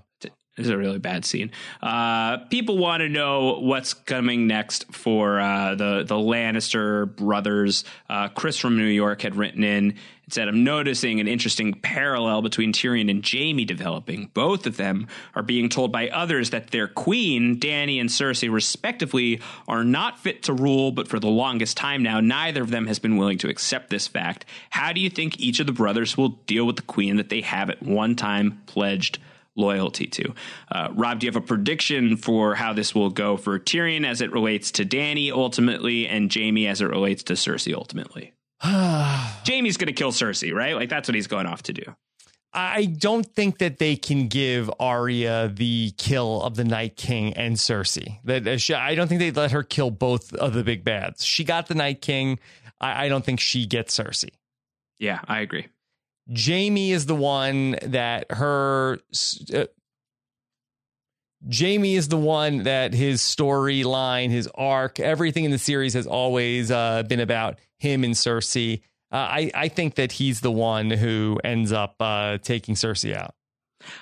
[0.60, 1.52] This is a really bad scene.
[1.82, 7.82] Uh, people want to know what's coming next for uh, the the Lannister brothers.
[8.10, 9.94] Uh, Chris from New York had written in and
[10.28, 14.30] said, "I'm noticing an interesting parallel between Tyrion and Jaime developing.
[14.34, 19.40] Both of them are being told by others that their queen, Dany and Cersei, respectively,
[19.66, 20.92] are not fit to rule.
[20.92, 24.06] But for the longest time now, neither of them has been willing to accept this
[24.06, 24.44] fact.
[24.68, 27.40] How do you think each of the brothers will deal with the queen that they
[27.40, 29.18] have at one time pledged?"
[29.56, 30.34] Loyalty to.
[30.70, 34.20] Uh, Rob, do you have a prediction for how this will go for Tyrion as
[34.20, 38.32] it relates to Danny ultimately, and Jaime as it relates to Cersei ultimately?
[38.62, 40.74] Jaime's going to kill Cersei, right?
[40.74, 41.82] Like that's what he's going off to do.
[42.52, 47.54] I don't think that they can give Arya the kill of the Night King and
[47.56, 48.18] Cersei.
[48.24, 51.24] That uh, I don't think they let her kill both of the big bads.
[51.24, 52.40] She got the Night King.
[52.80, 54.30] I, I don't think she gets Cersei.
[54.98, 55.68] Yeah, I agree.
[56.34, 58.98] Jaime is the one that her.
[59.52, 59.64] Uh,
[61.50, 66.70] Jaime is the one that his storyline, his arc, everything in the series has always
[66.70, 68.82] uh, been about him and Cersei.
[69.10, 73.34] Uh, I I think that he's the one who ends up uh, taking Cersei out.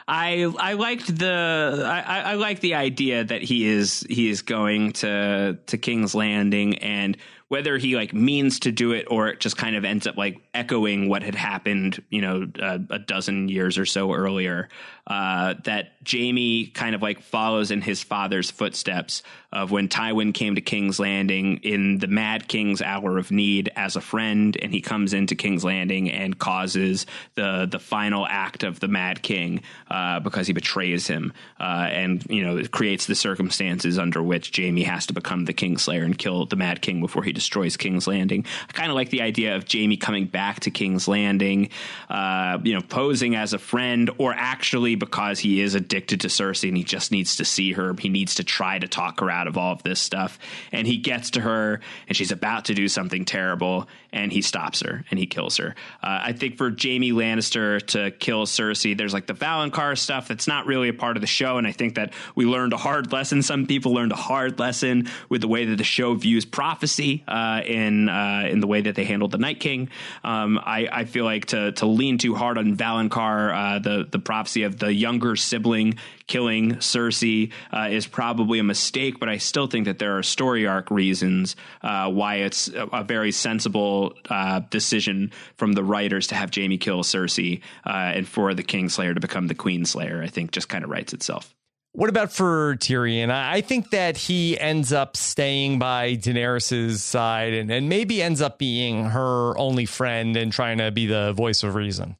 [0.06, 4.92] I I liked the I, I like the idea that he is he is going
[4.94, 7.16] to to King's Landing and
[7.48, 10.47] whether he like means to do it or it just kind of ends up like
[10.58, 14.68] echoing what had happened, you know, uh, a dozen years or so earlier.
[15.06, 20.56] Uh, that Jaime kind of like follows in his father's footsteps of when Tywin came
[20.56, 24.82] to King's Landing in the Mad King's hour of need as a friend, and he
[24.82, 27.06] comes into King's Landing and causes
[27.36, 32.26] the the final act of the Mad King uh, because he betrays him, uh, and
[32.28, 36.44] you know creates the circumstances under which Jaime has to become the Kingslayer and kill
[36.44, 38.44] the Mad King before he destroys King's Landing.
[38.68, 41.70] I kind of like the idea of Jaime coming back to King's Landing,
[42.08, 46.68] uh, you know, posing as a friend, or actually because he is addicted to Cersei
[46.68, 47.94] and he just needs to see her.
[47.98, 50.38] He needs to try to talk her out of all of this stuff.
[50.72, 54.80] And he gets to her, and she's about to do something terrible, and he stops
[54.80, 55.74] her and he kills her.
[56.02, 60.46] Uh, I think for Jaime Lannister to kill Cersei, there's like the Valonqar stuff that's
[60.46, 63.12] not really a part of the show, and I think that we learned a hard
[63.12, 63.42] lesson.
[63.42, 67.62] Some people learned a hard lesson with the way that the show views prophecy uh,
[67.64, 69.90] in uh, in the way that they handled the Night King.
[70.24, 74.18] Um, I, I, feel like to to lean too hard on Valonqar, uh, the the
[74.18, 75.98] prophecy of the younger sibling
[76.28, 80.66] killing Cersei uh, is probably a mistake, but I still think that there are story
[80.66, 86.36] arc reasons uh, why it's a, a very sensible uh, decision from the writers to
[86.36, 90.22] have Jaime kill Cersei uh, and for the Kingslayer to become the Queenslayer.
[90.22, 91.54] I think just kind of writes itself.
[91.92, 93.30] What about for Tyrion?
[93.30, 98.58] I think that he ends up staying by Daenerys' side and, and maybe ends up
[98.58, 102.16] being her only friend and trying to be the voice of reason.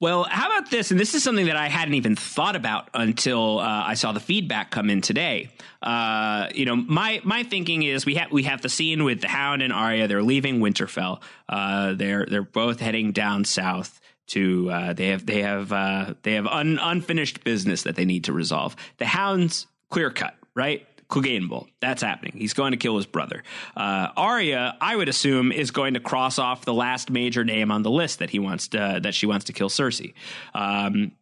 [0.00, 0.92] Well, how about this?
[0.92, 4.20] And this is something that I hadn't even thought about until uh, I saw the
[4.20, 5.50] feedback come in today.
[5.82, 9.28] Uh, you know, my my thinking is we have we have the scene with the
[9.28, 10.06] Hound and Arya.
[10.06, 11.20] They're leaving Winterfell.
[11.48, 14.70] Uh, they're they're both heading down south to.
[14.70, 18.32] Uh, they have they have uh, they have un, unfinished business that they need to
[18.32, 18.76] resolve.
[18.98, 20.86] The Hound's clear cut, right?
[21.10, 21.66] Clegane Bowl.
[21.80, 22.34] That's happening.
[22.36, 23.42] He's going to kill his brother.
[23.76, 27.82] Uh, Arya, I would assume, is going to cross off the last major name on
[27.82, 30.12] the list that he wants to that she wants to kill Cersei.
[30.54, 31.12] Um,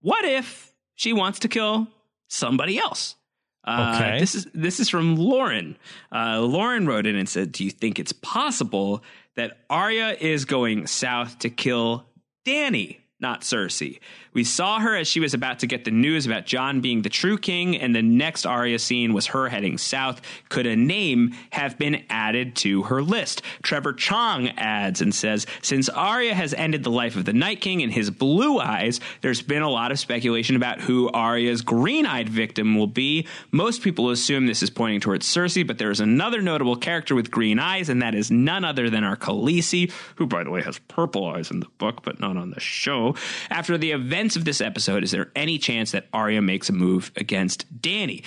[0.00, 1.88] what if she wants to kill
[2.28, 3.16] somebody else?
[3.62, 4.18] Uh, Okay.
[4.20, 5.76] This is this is from Lauren.
[6.10, 9.02] Uh, Lauren wrote in and said, "Do you think it's possible
[9.36, 12.06] that Arya is going south to kill
[12.46, 14.00] Dany, not Cersei?
[14.32, 17.08] We saw her as she was about to get the news about Jon being the
[17.08, 20.20] true king, and the next Arya scene was her heading south.
[20.48, 23.42] Could a name have been added to her list?
[23.62, 27.80] Trevor Chong adds and says, Since Arya has ended the life of the Night King
[27.80, 32.28] in his blue eyes, there's been a lot of speculation about who Arya's green eyed
[32.28, 33.26] victim will be.
[33.50, 37.30] Most people assume this is pointing towards Cersei, but there is another notable character with
[37.30, 40.78] green eyes, and that is none other than our Khaleesi, who, by the way, has
[40.88, 43.16] purple eyes in the book, but not on the show.
[43.50, 47.10] After the events of this episode, is there any chance that Arya makes a move
[47.16, 48.22] against Dany?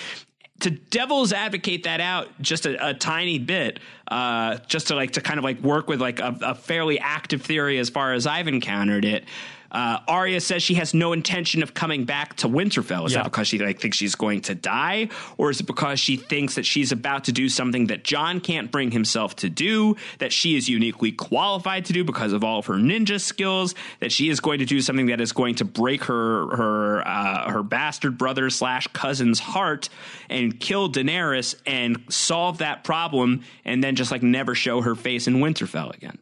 [0.61, 5.21] To devil's advocate that out just a, a tiny bit, uh, just to like to
[5.21, 8.47] kind of like work with like a, a fairly active theory as far as I've
[8.47, 9.25] encountered it.
[9.73, 13.05] Uh, Arya says she has no intention of coming back to Winterfell.
[13.07, 13.19] Is Yeah.
[13.19, 16.55] that because she like thinks she's going to die, or is it because she thinks
[16.55, 20.55] that she's about to do something that Jon can't bring himself to do, that she
[20.55, 24.39] is uniquely qualified to do because of all of her ninja skills, that she is
[24.39, 28.49] going to do something that is going to break her her uh, her bastard brother
[28.49, 29.89] slash cousin's heart
[30.29, 35.27] and kill Daenerys and solve that problem, and then just like never show her face
[35.27, 36.17] in Winterfell again.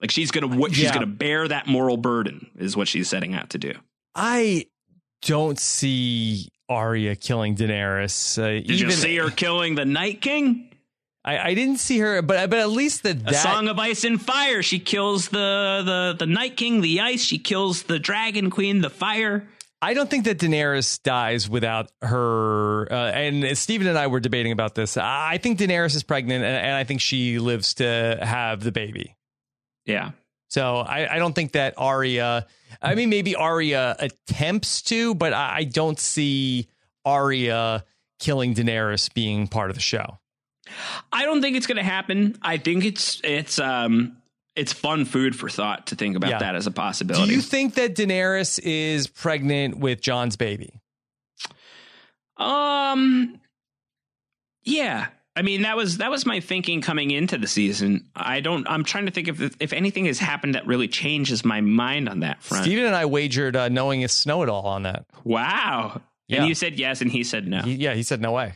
[0.00, 0.94] Like she's gonna what she's Yeah.
[0.94, 3.72] gonna bear that moral burden is what she's setting out to do.
[4.14, 4.66] I
[5.22, 8.38] don't see Arya killing Daenerys.
[8.38, 10.64] Uh, Did even you see her killing the Night King?
[11.24, 14.04] I, I didn't see her, but but at least that A that Song of Ice
[14.04, 14.62] and Fire.
[14.62, 17.22] She kills the the the Night King, the ice.
[17.22, 19.48] She kills the Dragon Queen, the fire.
[19.80, 22.90] I don't think that Daenerys dies without her.
[22.92, 24.96] Uh, and Stephen and I were debating about this.
[24.96, 28.72] I I think Daenerys is pregnant, and, and I think she lives to have the
[28.72, 29.14] baby.
[29.88, 30.12] Yeah.
[30.50, 32.46] So I, I don't think that Arya.
[32.80, 36.68] I mean, maybe Arya attempts to, but I, I don't see
[37.04, 37.84] Arya
[38.20, 40.18] killing Daenerys being part of the show.
[41.12, 42.38] I don't think it's going to happen.
[42.42, 44.16] I think it's it's um
[44.54, 46.38] it's fun food for thought to think about Yeah.
[46.38, 47.26] that as a possibility.
[47.28, 50.80] Do you think that Daenerys is pregnant with Jon's baby?
[52.36, 53.40] um
[54.64, 55.06] yeah.
[55.38, 58.08] I mean that was that was my thinking coming into the season.
[58.16, 61.60] I don't I'm trying to think if if anything has happened that really changes my
[61.60, 62.64] mind on that front.
[62.64, 65.06] Stephen and I wagered uh, knowing his snow at all on that.
[65.22, 66.00] Wow.
[66.26, 66.38] Yeah.
[66.40, 67.62] And you said yes and he said no.
[67.62, 68.54] He, yeah, he said no way.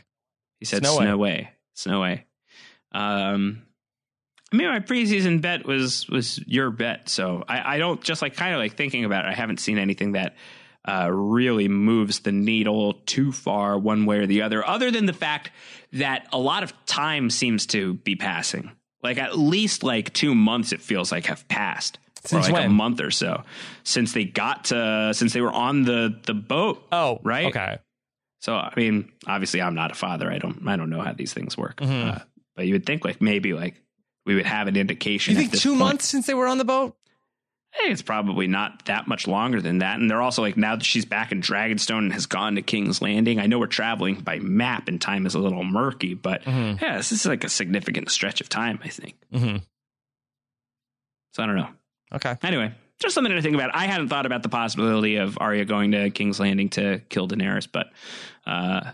[0.59, 1.31] He said Snow snow, way.
[1.31, 1.49] way.
[1.73, 2.25] Snow way.
[2.93, 3.61] Um
[4.51, 7.07] I mean my preseason bet was was your bet.
[7.07, 9.77] So I, I don't just like kind of like thinking about it, I haven't seen
[9.77, 10.35] anything that
[10.85, 15.13] uh, really moves the needle too far one way or the other, other than the
[15.13, 15.51] fact
[15.93, 18.71] that a lot of time seems to be passing.
[19.01, 23.01] Like at least like two months, it feels like have passed, Since like a month
[23.01, 23.43] or so
[23.83, 26.85] since they got to since they were on the the boat.
[26.91, 27.47] Oh, Right?
[27.47, 27.77] Okay.
[28.39, 30.29] So I mean, obviously, I'm not a father.
[30.31, 30.67] I don't.
[30.67, 31.77] I don't know how these things work.
[31.77, 32.15] Mhm.
[32.15, 32.19] Uh,
[32.55, 33.75] but you would think like maybe like
[34.25, 35.35] we would have an indication.
[35.35, 35.79] You think two point.
[35.79, 36.95] months since they were on the boat?
[37.75, 39.99] Hey, it's probably not that much longer than that.
[39.99, 43.01] And they're also like now that she's back in Dragonstone and has gone to King's
[43.01, 43.39] Landing.
[43.39, 46.79] I know we're traveling by map and time is a little murky, but Mhm.
[46.81, 48.79] yeah, this is like a significant stretch of time.
[48.83, 49.15] I think.
[49.33, 49.57] Mm-hmm.
[51.33, 51.69] So I don't know.
[52.13, 52.35] Okay.
[52.43, 53.71] Anyway, just something to think about.
[53.73, 57.67] I hadn't thought about the possibility of Arya going to King's Landing to kill Daenerys,
[57.71, 57.87] but
[58.45, 58.91] uh,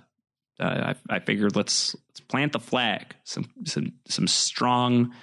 [0.59, 3.13] uh, I, I figured let's let's plant the flag.
[3.25, 5.13] Some some some strong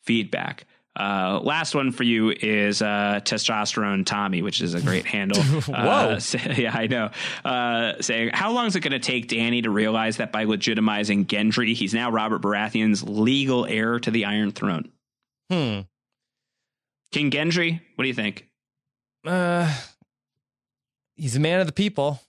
[0.00, 0.66] feedback.
[0.98, 5.42] Uh, last one for you is uh, testosterone Tommy, which is a great handle.
[5.42, 5.74] Whoa.
[5.74, 7.10] Uh, say- yeah, I know.
[7.44, 11.26] Uh, saying, how long is it going to take Dany to realize that by legitimizing
[11.26, 14.90] Gendry, he's now Robert Baratheon's legal heir to the Iron Throne?
[15.50, 15.80] Hmm.
[17.10, 18.48] King Gendry, what do you think?
[19.26, 19.72] Uh,
[21.16, 22.20] he's a man of the people.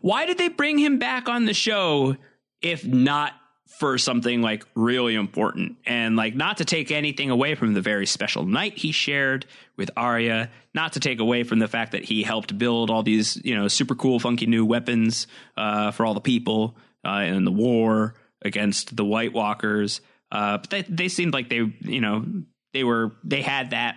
[0.00, 2.16] Why did they bring him back on the show
[2.62, 3.32] if not
[3.78, 5.76] for something like really important?
[5.86, 9.46] And like not to take anything away from the very special night he shared
[9.76, 13.40] with Arya, not to take away from the fact that he helped build all these,
[13.44, 17.52] you know, super cool, funky new weapons uh, for all the people uh, in the
[17.52, 20.00] war against the White Walkers.
[20.30, 22.24] Uh, but they, they seemed like they, you know,
[22.72, 23.96] they were they had that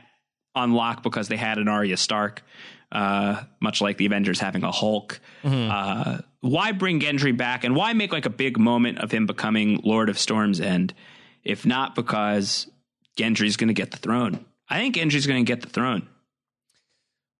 [0.56, 2.44] on lock because they had an Arya Stark,
[2.92, 5.20] uh, much like the Avengers having a Hulk.
[5.44, 6.22] Mm-hmm.
[6.44, 10.10] Why bring Gendry back and why make like a big moment of him becoming Lord
[10.10, 10.94] of Storm's End,
[11.41, 12.70] if not because
[13.18, 14.44] Gendry's going to get the throne?
[14.70, 16.06] I think Gendry's going to get the throne.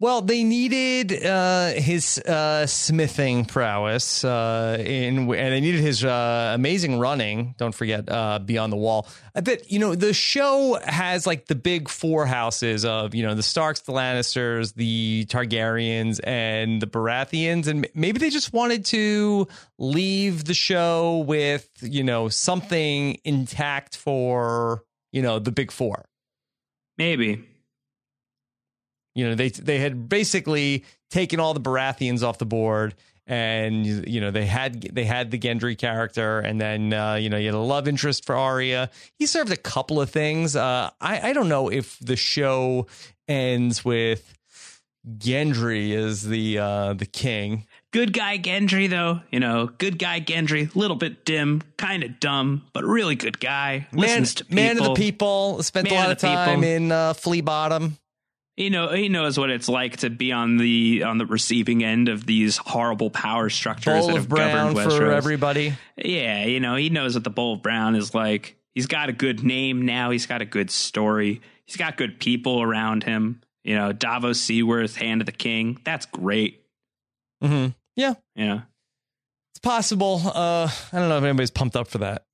[0.04, 6.52] Well, they needed uh, his uh, smithing prowess, uh, in, and they needed his uh,
[6.54, 7.56] amazing running.
[7.58, 9.08] Don't forget uh, Beyond the Wall.
[9.34, 13.42] Bet you know the show has like the big four houses of you know the
[13.42, 19.48] Starks, the Lannisters, the Targaryens, and the Baratheons, and maybe they just wanted to
[19.78, 24.84] leave the show with you know something intact for
[25.14, 26.04] you know the big four.
[26.98, 27.53] Maybe.
[29.16, 32.96] You know, they they had basically taken all the Baratheons off the board,
[33.28, 37.38] and you know they had they had the Gendry character, and then uh, you know
[37.38, 38.90] you had a love interest for Arya.
[39.20, 40.56] He served a couple of things.
[40.56, 42.88] Uh, I I don't know if the show
[43.28, 44.34] ends with
[45.18, 47.68] Gendry as the uh, the king.
[47.92, 52.64] Good guy Gendry, though, you know, good guy Gendry, little bit dim, kind of dumb,
[52.74, 53.86] but really good guy.
[53.92, 54.56] Man, Listens to people.
[54.56, 55.62] man of the people.
[55.62, 56.44] Spent Man a lot of the people.
[56.44, 58.00] time in uh, Flea Bottom.
[58.56, 62.08] You know, he knows what it's like to be on the on the receiving end
[62.08, 65.14] of these horrible power structures Bowl that have brown governed for Westeros.
[65.14, 65.74] everybody.
[65.98, 68.56] Yeah, you know, he knows what the Bowl of Brown is like.
[68.76, 70.12] He's got a good name now.
[70.12, 71.42] He's got a good story.
[71.66, 73.42] He's got good people around him.
[73.64, 75.80] You know, Davos Seaworth, Hand of the King.
[75.84, 76.64] That's great.
[77.44, 77.72] Mm-hmm.
[77.96, 78.62] Yeah, know,
[79.54, 80.22] it's possible.
[80.24, 82.26] Uh, I don't know if anybody's pumped up for that.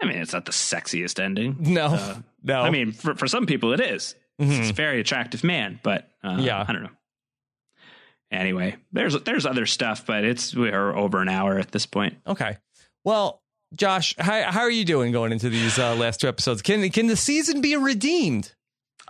[0.00, 1.56] I mean, it's not the sexiest ending.
[1.60, 2.60] No, Uh, no.
[2.62, 4.14] I mean, for, for some people, it is.
[4.40, 4.58] Mhm.
[4.60, 6.64] It's a very attractive man, but uh, Yeah.
[6.66, 6.90] I don't know.
[8.30, 12.16] Anyway, there's there's other stuff, but it's we're over an hour at this point.
[12.26, 12.56] Okay.
[13.04, 13.42] Well,
[13.74, 16.62] Josh, how, how are you doing going into these uh, last two episodes?
[16.62, 18.54] Can can the season be redeemed?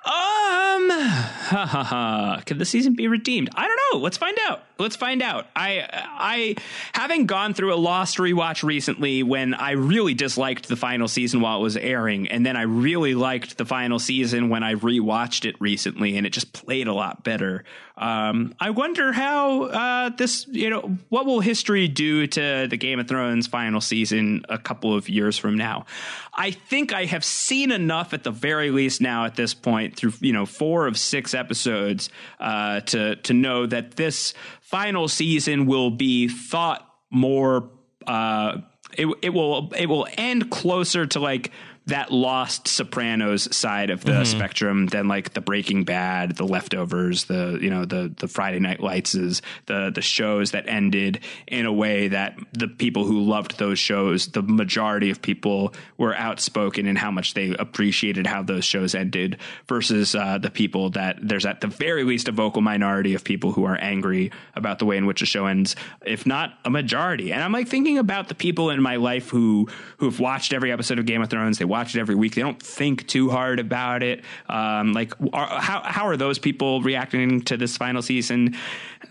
[0.04, 2.42] Um, ha ha ha.
[2.44, 3.50] Could the season be redeemed?
[3.54, 4.00] I don't know.
[4.00, 4.62] Let's find out.
[4.78, 5.46] Let's find out.
[5.54, 6.56] I, I,
[6.92, 11.60] having gone through a Lost rewatch recently when I really disliked the final season while
[11.60, 15.54] it was airing, and then I really liked the final season when I rewatched it
[15.60, 17.62] recently, and it just played a lot better.
[17.96, 22.98] Um, I wonder how uh, this, you know, what will history do to the Game
[22.98, 25.86] of Thrones final season a couple of years from now?
[26.34, 30.14] I think I have seen enough at the very least now at this point through
[30.20, 32.08] you know four of six episodes
[32.40, 37.68] uh, to to know that this final season will be thought more.
[38.06, 38.62] Uh,
[38.96, 41.50] it it will it will end closer to like
[41.86, 47.58] that lost Sopranos side of the spectrum than like the Breaking Bad, the Leftovers, the
[47.60, 51.72] you know the the Friday Night Lights is the the shows that ended in a
[51.72, 56.94] way that the people who loved those shows, the majority of people were outspoken in
[56.94, 61.60] how much they appreciated how those shows ended versus uh, the people that there's at
[61.60, 65.06] the very least a vocal minority of people who are angry about the way in
[65.06, 65.74] which a show ends,
[66.06, 67.32] if not a majority.
[67.32, 71.00] And I'm like thinking about the people in my life who who've watched every episode
[71.00, 71.58] of Game of Thrones.
[71.58, 72.34] They watch it every week.
[72.34, 74.22] They don't think too hard about it.
[74.48, 78.56] Um, like, are, how how are those people reacting to this final season?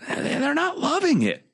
[0.08, 1.44] They're not loving it.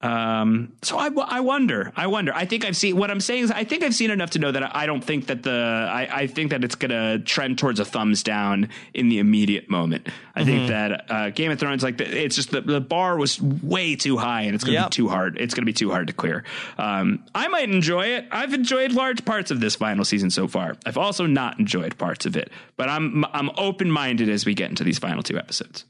[0.00, 3.50] Um, so I, I wonder, I wonder, I think I've seen what I'm saying is
[3.50, 6.26] I think I've seen enough to know that I don't think that the, I, I
[6.28, 10.08] think that it's going to trend towards a thumbs down in the immediate moment.
[10.36, 13.96] I think that, uh, Game of Thrones, like it's just the, the bar was way
[13.96, 14.90] too high and it's going to Yep.
[14.90, 15.36] be too hard.
[15.40, 16.44] It's going to be too hard to clear.
[16.78, 18.26] Um, I might enjoy it.
[18.30, 20.76] I've enjoyed large parts of this final season so far.
[20.86, 24.70] I've also not enjoyed parts of it, but I'm, I'm open minded as we get
[24.70, 25.84] into these final two episodes.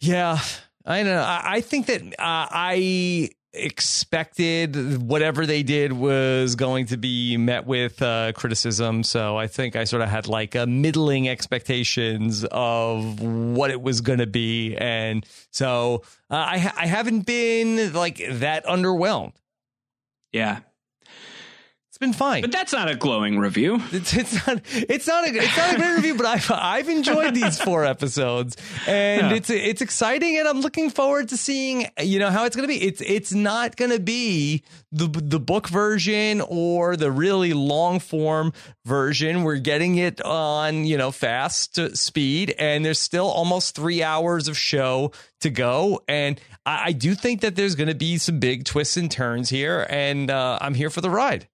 [0.00, 0.38] Yeah,
[0.86, 1.20] I don't know.
[1.20, 2.14] I, I think that uh,
[2.50, 9.02] I expected whatever they did was going to be met with uh, criticism.
[9.02, 14.00] So I think I sort of had like a middling expectations of what it was
[14.00, 19.32] going to be, and so uh, I ha- I haven't been like that underwhelmed.
[20.32, 20.60] Yeah.
[22.00, 22.40] Been fine.
[22.40, 23.78] But that's not a glowing review.
[23.92, 27.34] It's, it's not it's not a it's not a great review, but I've I've enjoyed
[27.34, 28.56] these four episodes,
[28.86, 29.36] and Yeah.
[29.36, 32.80] it's it's exciting, and I'm looking forward to seeing you know how it's gonna be.
[32.82, 34.62] It's it's not gonna be
[34.92, 38.54] the the book version or the really long form
[38.86, 39.42] version.
[39.42, 44.56] We're getting it on you know fast speed, and there's still almost three hours of
[44.56, 48.96] show to go, and I, I do think that there's gonna be some big twists
[48.96, 51.46] and turns here, and uh, I'm here for the ride.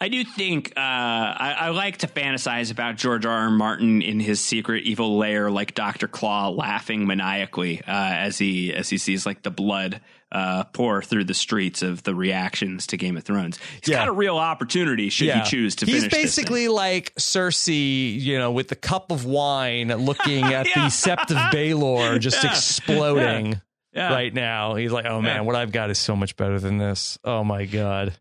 [0.00, 3.32] I do think uh, I, I, like to fantasize about George R.
[3.32, 3.50] R.
[3.50, 8.88] Martin in his secret evil lair, like Doctor Claw, laughing maniacally uh, as he as
[8.88, 10.00] he sees like the blood
[10.30, 13.58] uh, pour through the streets of the reactions to Game of Thrones.
[13.80, 13.98] He's yeah.
[13.98, 15.44] got a real opportunity should yeah.
[15.44, 15.86] he choose to.
[15.86, 20.74] He's basically like Cersei, you know, with the cup of wine, looking at yeah.
[20.74, 23.60] the Sept of Baelor just exploding.
[23.94, 27.18] Right now, he's like, "Oh man, what I've got is so much better than this."
[27.24, 28.16] Oh my god!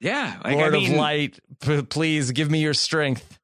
[0.00, 3.38] Yeah, like, Lord I mean, of Light, p- please give me your strength.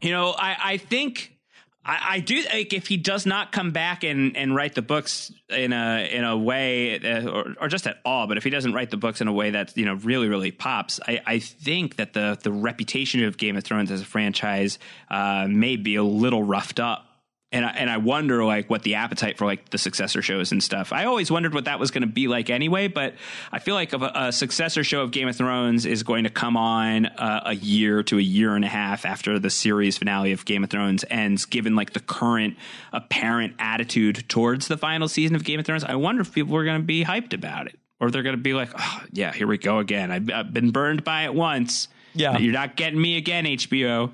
[0.00, 1.36] You know, I, I think
[1.84, 5.32] I, I, do like if he does not come back and, and write the books
[5.48, 8.72] in a in a way uh, or, or just at all, but if he doesn't
[8.72, 11.96] write the books in a way that you know really really pops, I, I think
[11.96, 14.78] that the the reputation of Game of Thrones as a franchise
[15.10, 17.11] uh, may be a little roughed up
[17.52, 20.62] and I, and I wonder like what the appetite for like the successor shows and
[20.62, 20.92] stuff.
[20.92, 23.14] I always wondered what that was going to be like anyway, but
[23.52, 26.56] I feel like a, a, successor show of Game of Thrones is going to come
[26.56, 30.44] on uh, a year to a year and a half after the series finale of
[30.44, 31.44] Game of Thrones ends.
[31.44, 32.56] Given like the current
[32.92, 36.64] apparent attitude towards the final season of Game of Thrones, I wonder if people are
[36.64, 39.46] going to be hyped about it, or they're going to be like, "Oh yeah, here
[39.46, 40.10] we go again.
[40.10, 41.88] I've, I've been burned by it once.
[42.14, 44.12] Yeah, you're not getting me again, HBO."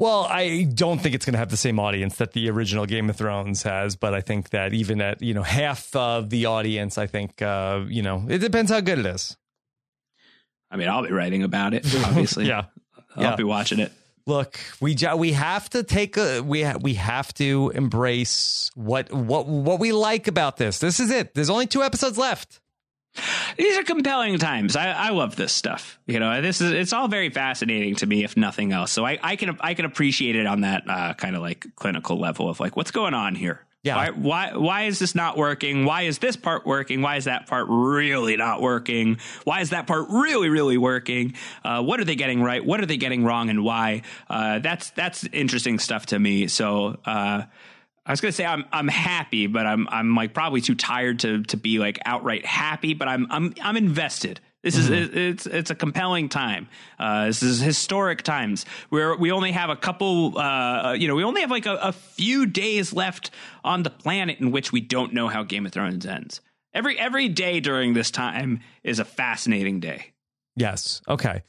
[0.00, 3.10] Well, I don't think it's going to have the same audience that the original Game
[3.10, 6.96] of Thrones has, but I think that even at you know half of the audience,
[6.96, 9.36] I think uh, you know it depends how good it is.
[10.70, 11.84] I mean, I'll be writing about it.
[12.06, 12.64] Obviously, yeah,
[13.14, 13.36] I'll yeah.
[13.36, 13.92] be watching it.
[14.26, 19.46] Look, we we have to take a we ha- we have to embrace what what
[19.46, 20.78] what we like about this.
[20.78, 21.34] This is it.
[21.34, 22.58] There's only two episodes left
[23.56, 24.76] these are compelling times.
[24.76, 25.98] I, I love this stuff.
[26.06, 28.92] You know, this is it's all very fascinating to me, if nothing else.
[28.92, 32.18] So I, I can I can appreciate it on that uh, kind of like clinical
[32.18, 33.60] level of like what's going on here.
[33.82, 33.96] Yeah.
[33.96, 35.86] Why, why why is this not working?
[35.86, 37.00] Why is this part working?
[37.00, 39.18] Why is that part really not working?
[39.44, 41.34] Why is that part really really working?
[41.64, 42.64] Uh, what are they getting right?
[42.64, 43.48] What are they getting wrong?
[43.48, 44.02] And why?
[44.28, 46.46] Uh, that's that's interesting stuff to me.
[46.48, 47.44] So uh,
[48.10, 51.44] I was gonna say I'm I'm happy, but I'm I'm like probably too tired to
[51.44, 52.92] to be like outright happy.
[52.92, 54.40] But I'm I'm I'm invested.
[54.64, 55.16] This is mm-hmm.
[55.16, 56.68] it's it's a compelling time.
[56.98, 60.36] Uh, this is historic times where we only have a couple.
[60.36, 63.30] Uh, you know, we only have like a, a, few days left
[63.62, 66.40] on the planet in which we don't know how Game of Thrones ends.
[66.74, 70.06] Every every day during this time is a fascinating day.
[70.56, 71.00] Yes.
[71.08, 71.42] Okay.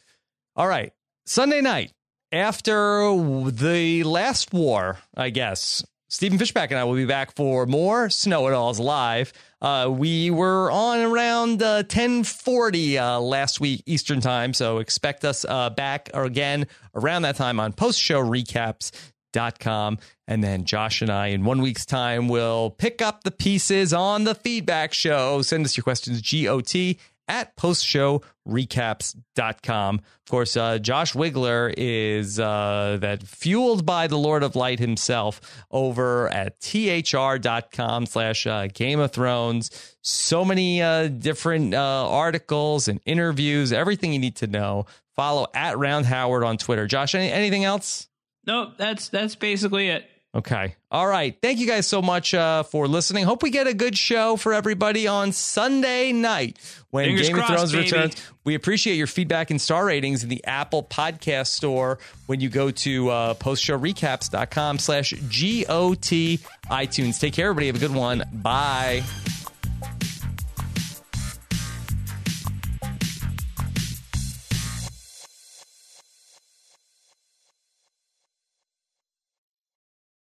[0.55, 0.93] All right.
[1.25, 1.91] Sunday night
[2.31, 3.15] after
[3.49, 8.45] the last war, I guess Stephen Fishbach and I will be back for more Snow
[8.49, 9.31] It Alls live.
[9.61, 15.45] Uh, we were on around uh, 1040 uh, last week Eastern time, so expect us
[15.47, 19.99] uh, back again around that time on post show recaps.com.
[20.27, 24.25] And then Josh and I, in one week's time, will pick up the pieces on
[24.25, 25.41] the feedback show.
[25.41, 29.95] Send us your questions, GOT at postshowrecaps.com.
[29.95, 35.41] Of course, uh, Josh Wigler is uh, that fueled by the Lord of Light himself
[35.71, 39.95] over at thr.com slash uh, Game of Thrones.
[40.01, 44.85] So many uh, different uh, articles and interviews, everything you need to know.
[45.15, 46.87] Follow at Round Howard on Twitter.
[46.87, 48.07] Josh, any, anything else?
[48.47, 50.05] No, that's that's basically it.
[50.33, 50.75] Okay.
[50.89, 51.35] All right.
[51.41, 53.25] Thank you guys so much uh, for listening.
[53.25, 56.57] Hope we get a good show for everybody on Sunday night
[56.89, 57.83] when Fingers Game crossed, of Thrones baby.
[57.83, 58.15] returns.
[58.45, 62.71] We appreciate your feedback and star ratings in the Apple Podcast Store when you go
[62.71, 66.39] to uh, postshowrecaps.com slash G-O-T
[66.69, 67.19] iTunes.
[67.19, 67.67] Take care, everybody.
[67.67, 68.23] Have a good one.
[68.31, 69.03] Bye.